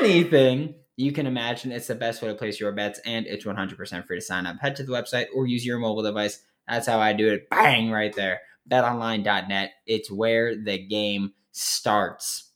anything 0.00 0.74
you 0.96 1.12
can 1.12 1.26
imagine. 1.26 1.72
It's 1.72 1.86
the 1.86 1.94
best 1.94 2.22
way 2.22 2.28
to 2.28 2.34
place 2.34 2.58
your 2.58 2.72
bets, 2.72 3.00
and 3.04 3.26
it's 3.26 3.44
100% 3.44 4.06
free 4.06 4.16
to 4.16 4.24
sign 4.24 4.46
up. 4.46 4.56
Head 4.60 4.76
to 4.76 4.82
the 4.82 4.92
website 4.92 5.26
or 5.34 5.46
use 5.46 5.64
your 5.64 5.78
mobile 5.78 6.02
device. 6.02 6.42
That's 6.66 6.86
how 6.86 7.00
I 7.00 7.12
do 7.12 7.28
it. 7.32 7.48
Bang, 7.50 7.90
right 7.90 8.14
there. 8.14 8.40
BetOnline.net. 8.70 9.70
It's 9.86 10.10
where 10.10 10.56
the 10.56 10.78
game 10.78 11.32
starts. 11.52 12.50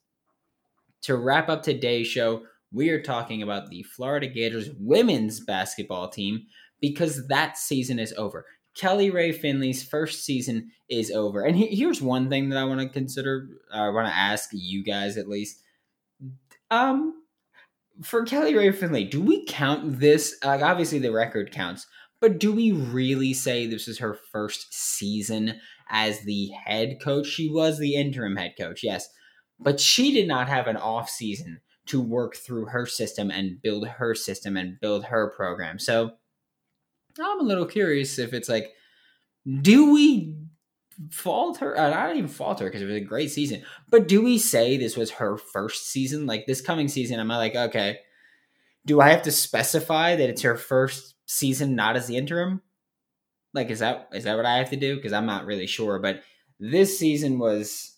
To 1.03 1.15
wrap 1.15 1.49
up 1.49 1.63
today's 1.63 2.07
show, 2.07 2.43
we 2.73 2.89
are 2.89 3.01
talking 3.01 3.43
about 3.43 3.69
the 3.69 3.83
Florida 3.83 4.27
Gators 4.27 4.69
women's 4.79 5.39
basketball 5.39 6.09
team 6.09 6.41
because 6.81 7.27
that 7.27 7.57
season 7.57 7.99
is 7.99 8.13
over. 8.17 8.45
Kelly 8.75 9.11
Rae 9.11 9.31
Finley's 9.31 9.83
first 9.83 10.25
season 10.25 10.71
is 10.89 11.11
over. 11.11 11.43
And 11.43 11.55
he, 11.55 11.67
here's 11.67 12.01
one 12.01 12.29
thing 12.29 12.49
that 12.49 12.57
I 12.57 12.63
want 12.63 12.81
to 12.81 12.89
consider, 12.89 13.47
I 13.71 13.89
want 13.89 14.07
to 14.07 14.15
ask 14.15 14.49
you 14.51 14.83
guys 14.83 15.15
at 15.15 15.29
least. 15.29 15.61
Um, 16.71 17.13
for 18.01 18.25
Kelly 18.25 18.55
Rae 18.55 18.71
Finley, 18.71 19.03
do 19.03 19.21
we 19.21 19.45
count 19.45 19.99
this? 19.99 20.35
Like, 20.43 20.63
obviously, 20.63 20.97
the 20.97 21.11
record 21.11 21.51
counts, 21.51 21.85
but 22.19 22.39
do 22.39 22.51
we 22.51 22.71
really 22.71 23.33
say 23.33 23.67
this 23.67 23.87
is 23.87 23.99
her 23.99 24.17
first 24.31 24.73
season 24.73 25.59
as 25.89 26.21
the 26.21 26.49
head 26.65 26.97
coach? 27.03 27.27
She 27.27 27.49
was 27.49 27.77
the 27.77 27.95
interim 27.95 28.35
head 28.35 28.55
coach, 28.59 28.81
yes, 28.81 29.07
but 29.59 29.79
she 29.79 30.11
did 30.11 30.27
not 30.27 30.49
have 30.49 30.65
an 30.65 30.77
off 30.77 31.09
season 31.09 31.61
to 31.85 31.99
work 31.99 32.35
through 32.35 32.65
her 32.65 32.85
system 32.85 33.29
and 33.29 33.61
build 33.61 33.87
her 33.87 34.15
system 34.15 34.55
and 34.57 34.79
build 34.79 35.05
her 35.05 35.33
program. 35.35 35.79
So 35.79 36.11
I'm 37.19 37.39
a 37.39 37.43
little 37.43 37.65
curious 37.65 38.17
if 38.19 38.33
it's 38.33 38.49
like, 38.49 38.71
do 39.61 39.93
we 39.93 40.35
fault 41.11 41.57
her? 41.57 41.77
I 41.77 42.07
don't 42.07 42.17
even 42.17 42.29
fault 42.29 42.59
her 42.59 42.67
because 42.67 42.81
it 42.81 42.85
was 42.85 42.95
a 42.95 43.01
great 43.01 43.31
season, 43.31 43.63
but 43.89 44.07
do 44.07 44.21
we 44.21 44.37
say 44.37 44.77
this 44.77 44.95
was 44.95 45.11
her 45.11 45.37
first 45.37 45.89
season? 45.89 46.25
Like 46.25 46.45
this 46.45 46.61
coming 46.61 46.87
season, 46.87 47.19
am 47.19 47.31
I 47.31 47.37
like, 47.37 47.55
okay, 47.55 47.99
do 48.85 49.01
I 49.01 49.09
have 49.09 49.23
to 49.23 49.31
specify 49.31 50.15
that 50.15 50.29
it's 50.29 50.41
her 50.41 50.55
first 50.55 51.15
season, 51.25 51.75
not 51.75 51.95
as 51.95 52.07
the 52.07 52.17
interim? 52.17 52.61
Like, 53.53 53.69
is 53.69 53.79
that 53.79 54.09
is 54.13 54.23
that 54.23 54.35
what 54.35 54.45
I 54.45 54.57
have 54.57 54.71
to 54.71 54.75
do? 54.75 54.95
Because 54.95 55.13
I'm 55.13 55.25
not 55.25 55.45
really 55.45 55.67
sure. 55.67 55.99
But 55.99 56.23
this 56.59 56.97
season 56.97 57.37
was 57.37 57.97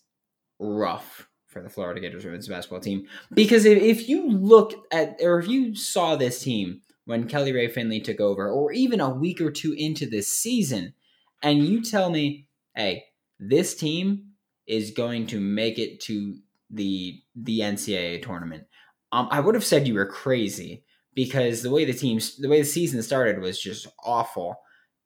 rough 0.58 1.28
for 1.56 1.62
the 1.62 1.70
Florida 1.70 2.00
Gators 2.00 2.24
women's 2.24 2.48
basketball 2.48 2.80
team 2.80 3.06
because 3.32 3.64
if, 3.64 3.82
if 3.82 4.08
you 4.10 4.28
look 4.28 4.74
at 4.92 5.16
or 5.22 5.38
if 5.38 5.48
you 5.48 5.74
saw 5.74 6.14
this 6.14 6.42
team 6.42 6.82
when 7.06 7.28
Kelly 7.28 7.52
Rae 7.52 7.68
Finley 7.68 8.00
took 8.00 8.20
over, 8.20 8.50
or 8.50 8.72
even 8.72 9.00
a 9.00 9.08
week 9.08 9.40
or 9.40 9.50
two 9.50 9.72
into 9.72 10.06
this 10.06 10.30
season, 10.30 10.92
and 11.40 11.64
you 11.64 11.80
tell 11.80 12.10
me, 12.10 12.48
hey, 12.74 13.04
this 13.38 13.74
team 13.74 14.32
is 14.66 14.90
going 14.90 15.28
to 15.28 15.40
make 15.40 15.78
it 15.78 16.00
to 16.00 16.36
the 16.68 17.22
the 17.34 17.60
NCAA 17.60 18.22
tournament, 18.22 18.64
um, 19.12 19.28
I 19.30 19.40
would 19.40 19.54
have 19.54 19.64
said 19.64 19.86
you 19.86 19.94
were 19.94 20.06
crazy 20.06 20.82
because 21.14 21.62
the 21.62 21.70
way 21.70 21.84
the 21.84 21.94
teams, 21.94 22.36
the 22.36 22.48
way 22.48 22.60
the 22.60 22.66
season 22.66 23.02
started 23.02 23.40
was 23.40 23.58
just 23.58 23.86
awful, 24.04 24.56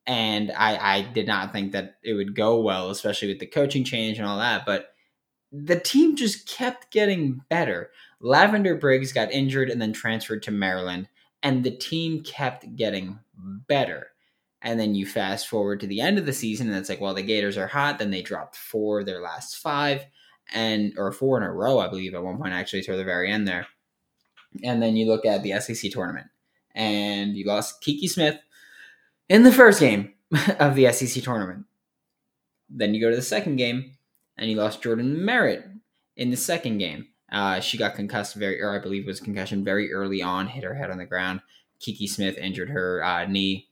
and 0.07 0.51
I 0.57 0.97
I 0.97 1.03
did 1.03 1.27
not 1.27 1.53
think 1.53 1.73
that 1.73 1.99
it 2.03 2.15
would 2.15 2.35
go 2.35 2.61
well, 2.61 2.91
especially 2.91 3.29
with 3.29 3.41
the 3.41 3.47
coaching 3.47 3.85
change 3.85 4.19
and 4.19 4.27
all 4.27 4.39
that. 4.39 4.65
But 4.65 4.87
the 5.53 5.79
team 5.79 6.17
just 6.17 6.49
kept 6.49 6.91
getting 6.91 7.43
better. 7.49 7.91
Lavender 8.21 8.77
Briggs 8.77 9.13
got 9.13 9.33
injured 9.33 9.71
and 9.71 9.81
then 9.81 9.93
transferred 9.93 10.43
to 10.45 10.51
Maryland 10.51 11.09
and 11.43 11.65
the 11.65 11.71
team 11.71 12.23
kept 12.23 12.77
getting 12.77 13.19
better. 13.69 14.09
And 14.63 14.79
then 14.79 14.95
you 14.95 15.07
fast 15.07 15.49
forward 15.49 15.81
to 15.81 15.87
the 15.87 16.01
end 16.01 16.19
of 16.19 16.27
the 16.27 16.35
season, 16.35 16.69
and 16.69 16.77
it's 16.77 16.91
like, 16.91 17.01
well, 17.01 17.15
the 17.15 17.23
Gators 17.23 17.57
are 17.57 17.67
hot. 17.67 17.99
Then 17.99 18.11
they 18.11 18.21
dropped 18.21 18.57
four 18.57 19.01
of 19.01 19.07
their 19.07 19.23
last 19.23 19.57
five, 19.57 20.05
and 20.53 20.93
or 20.99 21.13
four 21.13 21.39
in 21.39 21.43
a 21.43 21.53
row, 21.53 21.79
I 21.79 21.89
believe, 21.89 22.15
at 22.15 22.23
one 22.23 22.37
point 22.37 22.53
actually 22.53 22.83
toward 22.83 22.99
the 22.99 23.05
very 23.05 23.31
end 23.31 23.49
there. 23.49 23.67
And 24.63 24.83
then 24.83 24.97
you 24.97 25.07
look 25.07 25.25
at 25.25 25.43
the 25.43 25.59
SEC 25.61 25.91
tournament, 25.91 26.27
and 26.75 27.37
you 27.37 27.47
lost 27.47 27.81
Kiki 27.81 28.07
Smith 28.07 28.39
in 29.31 29.45
the 29.45 29.53
first 29.53 29.81
game 29.81 30.13
of 30.59 30.75
the 30.75 30.93
SEC 30.93 31.23
tournament. 31.23 31.65
Then 32.69 32.93
you 32.93 33.01
go 33.01 33.09
to 33.09 33.17
the 33.17 33.23
second 33.23 33.57
game, 33.57 33.93
and 34.41 34.51
you 34.51 34.57
lost 34.57 34.83
Jordan 34.83 35.25
Merritt 35.25 35.65
in 36.17 36.31
the 36.31 36.37
second 36.37 36.79
game. 36.79 37.09
Uh, 37.31 37.61
she 37.61 37.79
got 37.79 37.95
concussed 37.95 38.35
very, 38.35 38.61
or 38.61 38.75
I 38.75 38.81
believe 38.81 39.07
was 39.07 39.21
concussion 39.21 39.63
very 39.63 39.93
early 39.93 40.21
on, 40.21 40.49
hit 40.49 40.65
her 40.65 40.75
head 40.75 40.91
on 40.91 40.99
the 40.99 41.05
ground. 41.05 41.41
Kiki 41.79 42.07
Smith 42.07 42.37
injured 42.39 42.71
her 42.71 43.05
uh, 43.05 43.27
knee. 43.27 43.69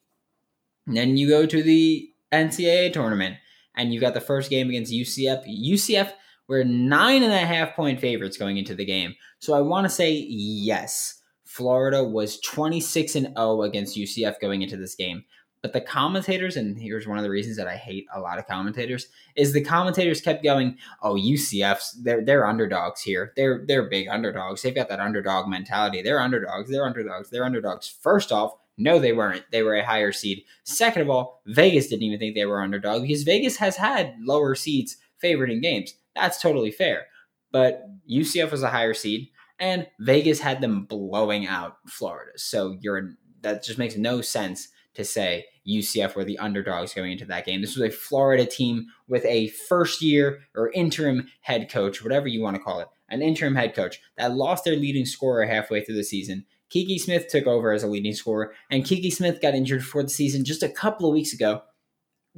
And 0.86 0.96
then 0.96 1.16
you 1.16 1.28
go 1.28 1.46
to 1.46 1.62
the 1.62 2.08
NCAA 2.30 2.92
tournament, 2.92 3.36
and 3.74 3.92
you 3.92 4.00
got 4.00 4.14
the 4.14 4.20
first 4.20 4.50
game 4.50 4.68
against 4.68 4.92
UCF. 4.92 5.44
UCF 5.48 6.12
were 6.46 6.64
nine 6.64 7.22
and 7.22 7.32
a 7.32 7.38
half 7.38 7.74
point 7.74 8.00
favorites 8.00 8.36
going 8.36 8.58
into 8.58 8.74
the 8.74 8.84
game. 8.84 9.14
So 9.40 9.54
I 9.54 9.60
want 9.60 9.86
to 9.86 9.90
say 9.90 10.12
yes, 10.12 11.20
Florida 11.44 12.04
was 12.04 12.40
26 12.40 13.16
and 13.16 13.26
0 13.36 13.62
against 13.62 13.96
UCF 13.96 14.40
going 14.40 14.62
into 14.62 14.76
this 14.76 14.94
game. 14.94 15.24
But 15.60 15.72
the 15.72 15.80
commentators, 15.80 16.56
and 16.56 16.78
here's 16.78 17.06
one 17.06 17.18
of 17.18 17.24
the 17.24 17.30
reasons 17.30 17.56
that 17.56 17.66
I 17.66 17.76
hate 17.76 18.06
a 18.14 18.20
lot 18.20 18.38
of 18.38 18.46
commentators, 18.46 19.08
is 19.34 19.52
the 19.52 19.64
commentators 19.64 20.20
kept 20.20 20.44
going, 20.44 20.78
"Oh, 21.02 21.16
UCF's 21.16 22.00
they're 22.02 22.24
they're 22.24 22.46
underdogs 22.46 23.02
here. 23.02 23.32
They're 23.36 23.64
they're 23.66 23.88
big 23.88 24.08
underdogs. 24.08 24.62
They've 24.62 24.74
got 24.74 24.88
that 24.88 25.00
underdog 25.00 25.48
mentality. 25.48 26.02
They're 26.02 26.20
underdogs. 26.20 26.70
They're 26.70 26.86
underdogs. 26.86 27.30
They're 27.30 27.44
underdogs." 27.44 27.88
First 27.88 28.30
off, 28.30 28.54
no, 28.76 29.00
they 29.00 29.12
weren't. 29.12 29.44
They 29.50 29.62
were 29.62 29.74
a 29.74 29.84
higher 29.84 30.12
seed. 30.12 30.44
Second 30.62 31.02
of 31.02 31.10
all, 31.10 31.42
Vegas 31.46 31.88
didn't 31.88 32.04
even 32.04 32.20
think 32.20 32.36
they 32.36 32.46
were 32.46 32.62
underdog 32.62 33.02
because 33.02 33.24
Vegas 33.24 33.56
has 33.56 33.76
had 33.76 34.14
lower 34.20 34.54
seeds 34.54 34.96
favored 35.18 35.50
in 35.50 35.60
games. 35.60 35.94
That's 36.14 36.40
totally 36.40 36.70
fair. 36.70 37.06
But 37.50 37.84
UCF 38.08 38.52
was 38.52 38.62
a 38.62 38.70
higher 38.70 38.94
seed, 38.94 39.30
and 39.58 39.88
Vegas 39.98 40.38
had 40.38 40.60
them 40.60 40.84
blowing 40.84 41.46
out 41.48 41.78
Florida. 41.88 42.32
So 42.36 42.76
you're 42.80 43.14
that 43.42 43.64
just 43.64 43.78
makes 43.78 43.96
no 43.96 44.20
sense 44.20 44.68
to 44.98 45.04
say 45.04 45.46
UCF 45.66 46.14
were 46.14 46.24
the 46.24 46.38
underdogs 46.38 46.92
going 46.92 47.12
into 47.12 47.24
that 47.26 47.46
game. 47.46 47.60
This 47.60 47.76
was 47.76 47.88
a 47.88 47.94
Florida 47.94 48.44
team 48.44 48.86
with 49.06 49.24
a 49.24 49.48
first 49.68 50.02
year 50.02 50.40
or 50.54 50.72
interim 50.72 51.28
head 51.40 51.70
coach, 51.70 52.02
whatever 52.02 52.26
you 52.26 52.42
want 52.42 52.56
to 52.56 52.62
call 52.62 52.80
it, 52.80 52.88
an 53.08 53.22
interim 53.22 53.54
head 53.54 53.74
coach 53.74 54.00
that 54.16 54.34
lost 54.34 54.64
their 54.64 54.76
leading 54.76 55.06
scorer 55.06 55.46
halfway 55.46 55.82
through 55.82 55.94
the 55.94 56.04
season. 56.04 56.44
Kiki 56.68 56.98
Smith 56.98 57.28
took 57.28 57.46
over 57.46 57.72
as 57.72 57.82
a 57.82 57.86
leading 57.86 58.12
scorer, 58.12 58.52
and 58.70 58.84
Kiki 58.84 59.10
Smith 59.10 59.40
got 59.40 59.54
injured 59.54 59.84
for 59.84 60.02
the 60.02 60.10
season 60.10 60.44
just 60.44 60.62
a 60.62 60.68
couple 60.68 61.08
of 61.08 61.14
weeks 61.14 61.32
ago 61.32 61.62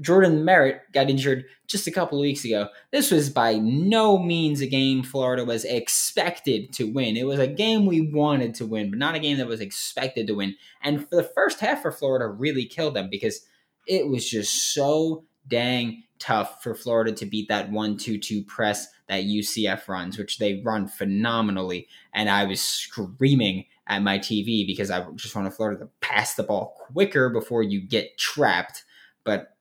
Jordan 0.00 0.44
Merritt 0.44 0.80
got 0.92 1.10
injured 1.10 1.44
just 1.66 1.86
a 1.86 1.92
couple 1.92 2.18
of 2.18 2.22
weeks 2.22 2.44
ago. 2.44 2.68
This 2.90 3.10
was 3.10 3.28
by 3.30 3.54
no 3.54 4.18
means 4.18 4.60
a 4.60 4.66
game 4.66 5.02
Florida 5.02 5.44
was 5.44 5.64
expected 5.64 6.72
to 6.74 6.84
win. 6.84 7.16
It 7.16 7.26
was 7.26 7.38
a 7.38 7.46
game 7.46 7.86
we 7.86 8.00
wanted 8.00 8.54
to 8.56 8.66
win, 8.66 8.90
but 8.90 8.98
not 8.98 9.14
a 9.14 9.20
game 9.20 9.38
that 9.38 9.46
was 9.46 9.60
expected 9.60 10.26
to 10.26 10.34
win. 10.34 10.56
And 10.82 11.06
for 11.08 11.16
the 11.16 11.22
first 11.22 11.60
half 11.60 11.82
for 11.82 11.92
Florida 11.92 12.26
really 12.26 12.64
killed 12.64 12.94
them 12.94 13.08
because 13.10 13.46
it 13.86 14.08
was 14.08 14.28
just 14.28 14.72
so 14.74 15.24
dang 15.48 16.04
tough 16.18 16.62
for 16.62 16.74
Florida 16.74 17.12
to 17.12 17.26
beat 17.26 17.48
that 17.48 17.70
1-2-2 17.70 18.46
press 18.46 18.88
that 19.08 19.24
UCF 19.24 19.88
runs, 19.88 20.18
which 20.18 20.38
they 20.38 20.62
run 20.64 20.86
phenomenally. 20.86 21.88
And 22.14 22.28
I 22.28 22.44
was 22.44 22.60
screaming 22.60 23.64
at 23.86 24.02
my 24.02 24.18
TV 24.18 24.66
because 24.66 24.90
I 24.90 25.04
just 25.16 25.34
wanted 25.34 25.52
Florida 25.52 25.80
to 25.80 25.90
pass 26.00 26.34
the 26.34 26.42
ball 26.42 26.74
quicker 26.92 27.30
before 27.30 27.62
you 27.62 27.80
get 27.80 28.18
trapped. 28.18 28.84
But 29.24 29.56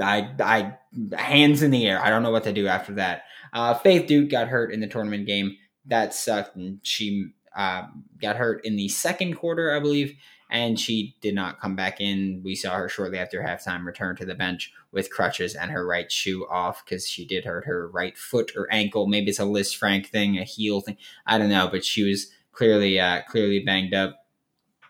I, 0.00 0.30
I 0.40 0.74
hands 1.16 1.62
in 1.62 1.70
the 1.70 1.86
air. 1.86 2.02
I 2.02 2.10
don't 2.10 2.22
know 2.22 2.30
what 2.30 2.44
to 2.44 2.52
do 2.52 2.66
after 2.66 2.94
that. 2.94 3.24
Uh, 3.52 3.74
Faith 3.74 4.08
Dut 4.08 4.28
got 4.28 4.48
hurt 4.48 4.72
in 4.72 4.80
the 4.80 4.86
tournament 4.86 5.26
game. 5.26 5.56
That 5.86 6.14
sucked, 6.14 6.56
and 6.56 6.80
she 6.82 7.30
uh, 7.56 7.84
got 8.20 8.36
hurt 8.36 8.64
in 8.64 8.76
the 8.76 8.88
second 8.88 9.36
quarter, 9.36 9.74
I 9.74 9.80
believe, 9.80 10.14
and 10.50 10.78
she 10.78 11.16
did 11.20 11.34
not 11.34 11.60
come 11.60 11.76
back 11.76 12.00
in. 12.00 12.42
We 12.44 12.54
saw 12.54 12.74
her 12.74 12.88
shortly 12.88 13.18
after 13.18 13.42
halftime 13.42 13.84
return 13.84 14.16
to 14.16 14.26
the 14.26 14.34
bench 14.34 14.72
with 14.92 15.10
crutches 15.10 15.54
and 15.54 15.70
her 15.70 15.86
right 15.86 16.10
shoe 16.10 16.46
off 16.48 16.84
because 16.84 17.08
she 17.08 17.24
did 17.26 17.44
hurt 17.44 17.64
her 17.64 17.88
right 17.88 18.16
foot 18.16 18.52
or 18.56 18.72
ankle. 18.72 19.06
Maybe 19.06 19.30
it's 19.30 19.40
a 19.40 19.44
Lisfranc 19.44 20.06
thing, 20.06 20.38
a 20.38 20.44
heel 20.44 20.80
thing. 20.80 20.96
I 21.26 21.38
don't 21.38 21.48
know, 21.48 21.68
but 21.68 21.84
she 21.84 22.02
was 22.02 22.30
clearly 22.52 23.00
uh, 23.00 23.22
clearly 23.28 23.60
banged 23.60 23.94
up. 23.94 24.26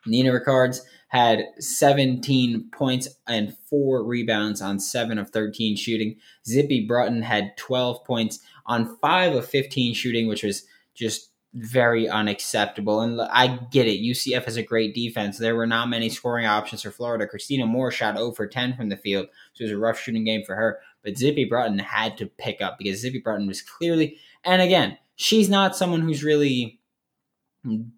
Nina 0.07 0.33
Rickards 0.33 0.83
had 1.09 1.45
17 1.59 2.71
points 2.71 3.09
and 3.27 3.57
four 3.69 4.05
rebounds 4.05 4.61
on 4.61 4.79
7 4.79 5.19
of 5.19 5.31
13 5.31 5.77
shooting. 5.77 6.17
Zippy 6.47 6.87
Broughton 6.87 7.23
had 7.23 7.57
12 7.57 8.05
points 8.05 8.41
on 8.67 8.97
5 8.99 9.35
of 9.35 9.47
15 9.47 9.95
shooting, 9.95 10.29
which 10.29 10.43
was 10.43 10.65
just 10.95 11.31
very 11.55 12.09
unacceptable. 12.09 13.01
And 13.01 13.21
I 13.21 13.59
get 13.71 13.87
it. 13.87 14.03
UCF 14.03 14.45
has 14.45 14.57
a 14.57 14.63
great 14.63 14.95
defense. 14.95 15.39
There 15.39 15.57
were 15.57 15.67
not 15.67 15.89
many 15.89 16.11
scoring 16.11 16.47
options 16.47 16.83
for 16.83 16.91
Florida. 16.91 17.27
Christina 17.27 17.67
Moore 17.67 17.91
shot 17.91 18.17
0 18.17 18.33
for 18.33 18.47
10 18.47 18.77
from 18.77 18.91
the 18.91 18.97
field, 18.97 19.29
so 19.55 19.63
it 19.63 19.65
was 19.65 19.73
a 19.73 19.79
rough 19.79 19.99
shooting 19.99 20.25
game 20.25 20.43
for 20.45 20.57
her. 20.57 20.79
But 21.03 21.17
Zippy 21.17 21.47
Broughton 21.47 21.79
had 21.79 22.19
to 22.19 22.27
pick 22.27 22.61
up 22.61 22.77
because 22.79 23.01
Zippy 23.01 23.21
Broughton 23.21 23.47
was 23.47 23.63
clearly, 23.63 24.19
and 24.45 24.61
again, 24.61 24.99
she's 25.17 25.49
not 25.49 25.75
someone 25.77 26.03
who's 26.03 26.23
really 26.23 26.81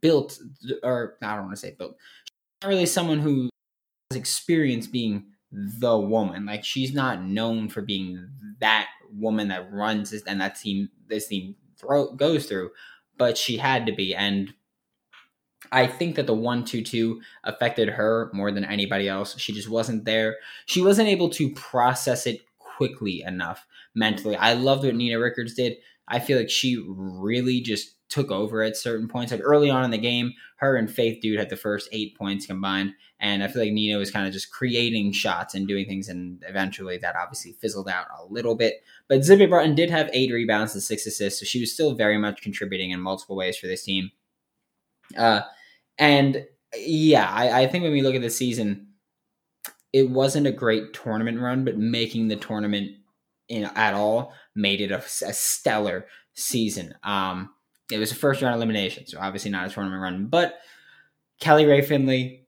built, 0.01 0.39
or 0.83 1.17
I 1.23 1.35
don't 1.35 1.47
want 1.47 1.57
to 1.57 1.61
say 1.61 1.75
built 1.77 1.97
really 2.65 2.87
someone 2.87 3.21
who 3.21 3.51
has 4.11 4.19
experience 4.19 4.87
being 4.87 5.27
the 5.53 5.99
woman. 5.99 6.47
Like 6.47 6.65
she's 6.65 6.95
not 6.95 7.23
known 7.23 7.69
for 7.69 7.83
being 7.83 8.29
that 8.61 8.89
woman 9.13 9.49
that 9.49 9.73
runs 9.73 10.11
this 10.11 10.23
and 10.27 10.41
that 10.41 10.57
team 10.57 10.91
this 11.09 11.29
team 11.29 11.57
goes 12.17 12.47
through, 12.47 12.71
but 13.17 13.37
she 13.37 13.57
had 13.57 13.87
to 13.87 13.93
be. 13.93 14.15
And 14.15 14.53
I 15.73 15.87
think 15.87 16.17
that 16.17 16.27
the 16.27 16.35
one 16.35 16.65
two 16.65 16.83
two 16.83 17.21
affected 17.45 17.89
her 17.89 18.31
more 18.33 18.51
than 18.53 18.65
anybody 18.65 19.09
else. 19.09 19.39
She 19.39 19.53
just 19.53 19.69
wasn't 19.69 20.05
there. 20.05 20.37
She 20.67 20.83
wasn't 20.83 21.09
able 21.09 21.31
to 21.31 21.53
process 21.53 22.27
it 22.27 22.41
quickly 22.59 23.23
enough 23.23 23.67
mentally. 23.95 24.37
I 24.37 24.55
loved 24.55 24.85
what 24.85 24.95
Nina 24.95 25.19
Rickards 25.19 25.55
did. 25.55 25.77
I 26.09 26.19
feel 26.19 26.39
like 26.39 26.51
she 26.51 26.83
really 26.89 27.61
just 27.61 27.95
took 28.11 28.31
over 28.31 28.63
at 28.63 28.77
certain 28.77 29.09
points. 29.09 29.33
Like 29.33 29.41
early 29.43 29.71
on 29.71 29.85
in 29.85 29.91
the 29.91 29.99
game, 29.99 30.35
her 30.57 30.77
and 30.77 30.91
Faith 30.91 31.23
Dut 31.23 31.39
had 31.39 31.49
the 31.49 31.57
first 31.57 31.89
eight 31.93 32.19
points 32.19 32.45
combined. 32.45 32.93
And 33.21 33.43
I 33.43 33.49
feel 33.49 33.63
like 33.63 33.73
Nina 33.73 33.99
was 33.99 34.11
kind 34.11 34.27
of 34.27 34.33
just 34.33 34.53
creating 34.53 35.13
shots 35.13 35.55
and 35.55 35.67
doing 35.67 35.87
things. 35.87 36.09
And 36.09 36.43
eventually 36.47 36.99
that 36.99 37.17
obviously 37.17 37.53
fizzled 37.53 37.89
out 37.89 38.07
a 38.19 38.27
little 38.31 38.55
bit. 38.57 38.83
But 39.09 39.25
Zippy 39.25 39.47
Broughton 39.47 39.75
did 39.75 39.91
have 39.91 40.11
eight 40.13 40.33
rebounds 40.33 40.75
and 40.75 40.83
six 40.83 41.07
assists. 41.07 41.41
So 41.41 41.47
she 41.47 41.61
was 41.61 41.73
still 41.73 41.95
very 41.95 42.19
much 42.19 42.43
contributing 42.43 42.91
in 42.91 43.01
multiple 43.01 43.37
ways 43.37 43.57
for 43.57 43.69
this 43.69 43.85
team. 43.85 44.11
Uh, 45.17 45.43
and 45.99 46.45
yeah, 46.77 47.31
I, 47.31 47.63
I 47.63 47.67
think 47.67 47.83
when 47.83 47.93
we 47.93 48.03
look 48.03 48.15
at 48.15 48.23
the 48.23 48.31
season, 48.31 48.89
it 49.93 50.09
wasn't 50.09 50.47
a 50.47 50.53
great 50.53 50.93
tournament 50.93 51.41
run, 51.41 51.65
but 51.65 51.77
making 51.77 52.29
the 52.29 52.37
tournament 52.37 52.93
in 53.49 53.65
at 53.75 53.95
all 53.95 54.33
made 54.55 54.81
it 54.81 54.93
a, 54.93 54.99
a 54.99 55.33
stellar 55.33 56.07
season. 56.35 56.95
Um, 57.03 57.51
it 57.91 57.99
was 57.99 58.13
a 58.13 58.17
first 58.17 58.43
round 58.43 58.55
elimination, 58.55 59.07
so 59.07 59.19
obviously 59.21 59.51
not 59.51 59.67
a 59.67 59.71
tournament 59.71 60.03
run. 60.03 60.27
But 60.27 60.59
Kelly 61.41 61.67
Rae 61.67 61.83
Finley 61.83 62.47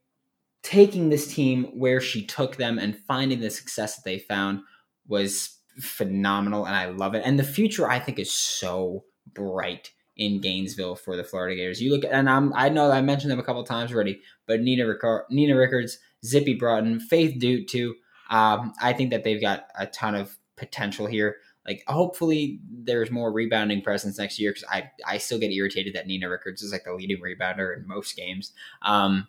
taking 0.61 1.09
this 1.09 1.33
team 1.33 1.65
where 1.73 1.99
she 1.99 2.25
took 2.25 2.55
them 2.55 2.79
and 2.79 2.97
finding 3.07 3.41
the 3.41 3.49
success 3.49 3.95
that 3.95 4.05
they 4.05 4.19
found 4.19 4.61
was 5.07 5.57
phenomenal, 5.79 6.65
and 6.65 6.75
I 6.75 6.85
love 6.85 7.15
it. 7.15 7.23
And 7.25 7.37
the 7.37 7.43
future, 7.43 7.89
I 7.89 7.99
think, 7.99 8.19
is 8.19 8.31
so 8.31 9.03
bright 9.33 9.91
in 10.15 10.41
Gainesville 10.41 10.95
for 10.95 11.17
the 11.17 11.23
Florida 11.23 11.55
Gators. 11.55 11.81
You 11.81 11.91
look, 11.91 12.03
and 12.09 12.29
I'm, 12.29 12.53
I 12.53 12.69
know 12.69 12.91
I 12.91 13.01
mentioned 13.01 13.31
them 13.31 13.39
a 13.39 13.43
couple 13.43 13.63
times 13.63 13.91
already, 13.91 14.21
but 14.45 14.61
Nina 14.61 14.85
Nina 15.29 15.57
Rickards, 15.57 15.97
Zippy 16.23 16.53
Broughton, 16.53 16.99
Faith 16.99 17.39
Dut 17.39 17.67
too. 17.67 17.95
Um, 18.29 18.73
I 18.81 18.93
think 18.93 19.09
that 19.11 19.23
they've 19.23 19.41
got 19.41 19.65
a 19.77 19.87
ton 19.87 20.15
of 20.15 20.37
potential 20.55 21.07
here. 21.07 21.37
Like 21.65 21.83
hopefully 21.87 22.59
there's 22.69 23.11
more 23.11 23.31
rebounding 23.31 23.81
presence 23.81 24.17
next 24.17 24.39
year 24.39 24.51
because 24.51 24.65
I 24.69 24.91
I 25.07 25.17
still 25.17 25.39
get 25.39 25.51
irritated 25.51 25.95
that 25.95 26.07
Nina 26.07 26.29
Rickards 26.29 26.61
is 26.61 26.71
like 26.71 26.83
the 26.83 26.93
leading 26.93 27.21
rebounder 27.21 27.75
in 27.75 27.87
most 27.87 28.15
games. 28.15 28.51
Um, 28.81 29.27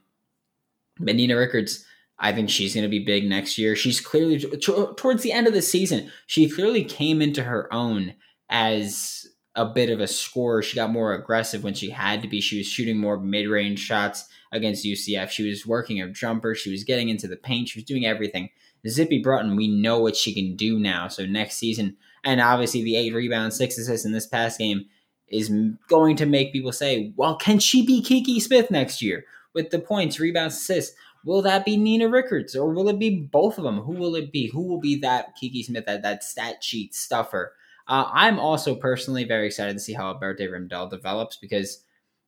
but 0.98 1.16
Nina 1.16 1.36
Rickards, 1.36 1.84
I 2.18 2.32
think 2.32 2.50
she's 2.50 2.74
going 2.74 2.82
to 2.82 2.88
be 2.88 3.04
big 3.04 3.28
next 3.28 3.58
year. 3.58 3.76
She's 3.76 4.00
clearly 4.00 4.38
t- 4.38 4.86
towards 4.96 5.22
the 5.22 5.32
end 5.32 5.46
of 5.46 5.52
the 5.52 5.62
season, 5.62 6.10
she 6.26 6.48
clearly 6.48 6.84
came 6.84 7.22
into 7.22 7.44
her 7.44 7.72
own 7.72 8.14
as 8.48 9.26
a 9.56 9.64
bit 9.64 9.90
of 9.90 10.00
a 10.00 10.06
scorer. 10.06 10.62
She 10.62 10.74
got 10.74 10.90
more 10.90 11.14
aggressive 11.14 11.62
when 11.62 11.74
she 11.74 11.90
had 11.90 12.22
to 12.22 12.28
be. 12.28 12.40
She 12.40 12.58
was 12.58 12.66
shooting 12.66 12.98
more 12.98 13.18
mid 13.18 13.48
range 13.48 13.78
shots 13.78 14.28
against 14.52 14.84
UCF. 14.84 15.30
She 15.30 15.48
was 15.48 15.66
working 15.66 16.00
a 16.00 16.10
jumper. 16.10 16.54
She 16.54 16.70
was 16.70 16.84
getting 16.84 17.08
into 17.08 17.28
the 17.28 17.36
paint. 17.36 17.68
She 17.68 17.78
was 17.78 17.84
doing 17.84 18.06
everything. 18.06 18.50
Zippy 18.88 19.18
Broughton, 19.18 19.56
we 19.56 19.68
know 19.68 19.98
what 20.00 20.16
she 20.16 20.34
can 20.34 20.56
do 20.56 20.78
now. 20.78 21.08
So 21.08 21.24
next 21.24 21.56
season, 21.56 21.96
and 22.24 22.40
obviously 22.40 22.82
the 22.82 22.96
eight 22.96 23.14
rebounds, 23.14 23.56
six 23.56 23.78
assists 23.78 24.06
in 24.06 24.12
this 24.12 24.26
past 24.26 24.58
game 24.58 24.86
is 25.28 25.50
going 25.88 26.16
to 26.16 26.26
make 26.26 26.52
people 26.52 26.72
say, 26.72 27.12
well, 27.16 27.36
can 27.36 27.58
she 27.58 27.84
be 27.84 28.02
Kiki 28.02 28.40
Smith 28.40 28.70
next 28.70 29.02
year 29.02 29.24
with 29.52 29.70
the 29.70 29.78
points, 29.78 30.20
rebounds, 30.20 30.56
assists? 30.56 30.96
Will 31.24 31.42
that 31.42 31.64
be 31.64 31.76
Nina 31.76 32.08
Rickards 32.08 32.54
or 32.54 32.70
will 32.70 32.88
it 32.88 32.98
be 32.98 33.10
both 33.10 33.56
of 33.56 33.64
them? 33.64 33.80
Who 33.80 33.92
will 33.92 34.14
it 34.14 34.30
be? 34.30 34.48
Who 34.48 34.62
will 34.62 34.80
be 34.80 34.96
that 35.00 35.34
Kiki 35.36 35.62
Smith, 35.62 35.86
that, 35.86 36.02
that 36.02 36.22
stat 36.22 36.62
sheet 36.62 36.94
stuffer? 36.94 37.54
Uh, 37.88 38.08
I'm 38.12 38.38
also 38.38 38.74
personally 38.74 39.24
very 39.24 39.46
excited 39.46 39.74
to 39.74 39.80
see 39.80 39.94
how 39.94 40.12
Alberte 40.12 40.48
Rimdal 40.50 40.90
develops 40.90 41.36
because 41.36 41.82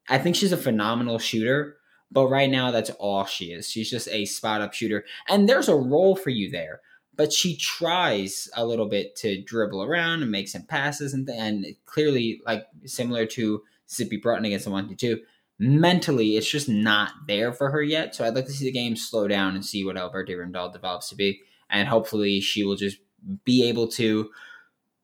I 0.09 0.19
think 0.19 0.37
she's 0.37 0.53
a 0.53 0.57
phenomenal 0.57 1.19
shooter. 1.19 1.77
But 2.11 2.29
right 2.29 2.49
now, 2.49 2.71
that's 2.71 2.91
all 2.91 3.25
she 3.25 3.47
is. 3.47 3.69
She's 3.69 3.91
just 3.91 4.09
a 4.09 4.27
spot 4.27 4.61
up 4.61 4.73
shooter. 4.73 5.05
And 5.29 5.49
there's 5.49 5.69
a 5.69 5.75
role 5.75 6.15
for 6.15 6.31
you 6.31 6.51
there. 6.51 6.81
But 7.17 7.33
she 7.33 7.57
tries 7.57 8.49
a 8.55 8.67
little 8.67 8.87
bit 8.87 9.17
to 9.17 9.43
dribble 9.43 9.83
around 9.83 10.23
and 10.23 10.31
make 10.31 10.49
some 10.49 10.63
passes 10.63 11.15
and, 11.15 11.29
and 11.31 11.67
clearly, 11.87 12.43
like 12.45 12.67
similar 12.85 13.25
to 13.27 13.63
Zippy 13.89 14.17
Broughton 14.17 14.45
against 14.45 14.67
the 14.67 14.71
1 14.71 14.95
2, 14.97 15.21
mentally, 15.59 16.37
it's 16.37 16.51
just 16.51 16.69
not 16.69 17.13
there 17.27 17.53
for 17.53 17.71
her 17.71 17.83
yet. 17.83 18.15
So 18.15 18.25
I'd 18.25 18.35
like 18.35 18.47
to 18.47 18.53
see 18.53 18.67
the 18.67 18.73
game 18.73 18.97
slow 18.97 19.29
down 19.29 19.55
and 19.55 19.65
see 19.65 19.85
what 19.85 19.97
Alberte 19.97 20.37
Rimdal 20.37 20.73
develops 20.73 21.09
to 21.11 21.17
be. 21.17 21.41
And 21.71 21.89
hopefully, 21.89 22.41
she 22.41 22.65
will 22.65 22.77
just 22.77 22.99
be 23.45 23.65
able 23.69 23.89
to 23.89 24.31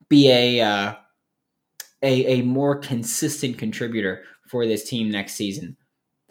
be 0.08 0.30
a, 0.30 0.60
uh, 0.60 0.94
a, 2.02 2.40
a 2.40 2.42
more 2.42 2.76
consistent 2.76 3.58
contributor 3.58 4.22
for 4.46 4.66
this 4.66 4.88
team 4.88 5.10
next 5.10 5.32
season. 5.34 5.76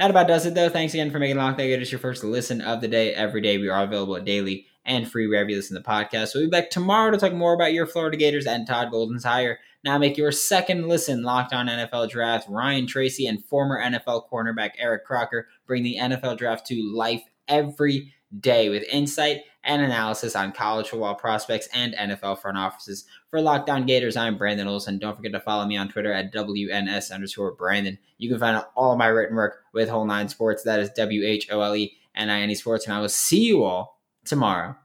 That 0.01 0.09
about 0.09 0.27
does 0.27 0.47
it, 0.47 0.55
though. 0.55 0.67
Thanks 0.67 0.95
again 0.95 1.11
for 1.11 1.19
making 1.19 1.37
Locked 1.37 1.61
On 1.61 1.67
Gators 1.67 1.91
your 1.91 1.99
first 1.99 2.23
listen 2.23 2.59
of 2.59 2.81
the 2.81 2.87
day. 2.87 3.13
Every 3.13 3.39
day 3.39 3.59
we 3.59 3.69
are 3.69 3.83
available 3.83 4.19
daily 4.19 4.65
and 4.83 5.07
free 5.07 5.27
wherever 5.27 5.47
you 5.47 5.55
listen 5.55 5.77
to 5.77 5.83
the 5.83 5.87
podcast. 5.87 6.33
We'll 6.33 6.45
be 6.45 6.49
back 6.49 6.71
tomorrow 6.71 7.11
to 7.11 7.19
talk 7.19 7.33
more 7.33 7.53
about 7.53 7.73
your 7.73 7.85
Florida 7.85 8.17
Gators 8.17 8.47
and 8.47 8.65
Todd 8.65 8.89
Golden's 8.89 9.23
hire. 9.23 9.59
Now 9.83 9.99
make 9.99 10.17
your 10.17 10.31
second 10.31 10.87
listen 10.87 11.21
Locked 11.21 11.53
On 11.53 11.67
NFL 11.67 12.09
Draft. 12.09 12.49
Ryan 12.49 12.87
Tracy 12.87 13.27
and 13.27 13.45
former 13.45 13.79
NFL 13.79 14.27
cornerback 14.27 14.71
Eric 14.79 15.05
Crocker 15.05 15.47
bring 15.67 15.83
the 15.83 15.99
NFL 16.01 16.35
Draft 16.35 16.65
to 16.65 16.95
life 16.95 17.21
every 17.47 18.11
day 18.39 18.69
with 18.69 18.81
insight 18.91 19.41
and 19.63 19.81
analysis 19.81 20.35
on 20.35 20.51
college 20.51 20.89
football 20.89 21.15
prospects 21.15 21.67
and 21.73 21.93
NFL 21.93 22.39
front 22.39 22.57
offices. 22.57 23.05
For 23.29 23.41
Locked 23.41 23.69
On 23.69 23.85
Gators, 23.85 24.17
I'm 24.17 24.37
Brandon 24.37 24.67
Olson. 24.67 24.97
Don't 24.97 25.15
forget 25.15 25.31
to 25.33 25.39
follow 25.39 25.65
me 25.65 25.77
on 25.77 25.89
Twitter 25.89 26.11
at 26.11 26.33
WNS 26.33 27.11
underscore 27.11 27.53
Brandon. 27.53 27.97
You 28.17 28.29
can 28.29 28.39
find 28.39 28.63
all 28.75 28.93
of 28.93 28.97
my 28.97 29.07
written 29.07 29.35
work 29.35 29.63
with 29.73 29.89
Whole 29.89 30.05
Nine 30.05 30.29
Sports. 30.29 30.63
That 30.63 30.79
is 30.79 30.89
W 30.91 31.25
H 31.25 31.47
O 31.51 31.61
L 31.61 31.75
E 31.75 31.93
N 32.15 32.29
I 32.29 32.41
N 32.41 32.49
E 32.49 32.55
Sports. 32.55 32.85
And 32.85 32.93
I 32.93 33.01
will 33.01 33.09
see 33.09 33.43
you 33.43 33.63
all 33.63 34.01
tomorrow. 34.25 34.75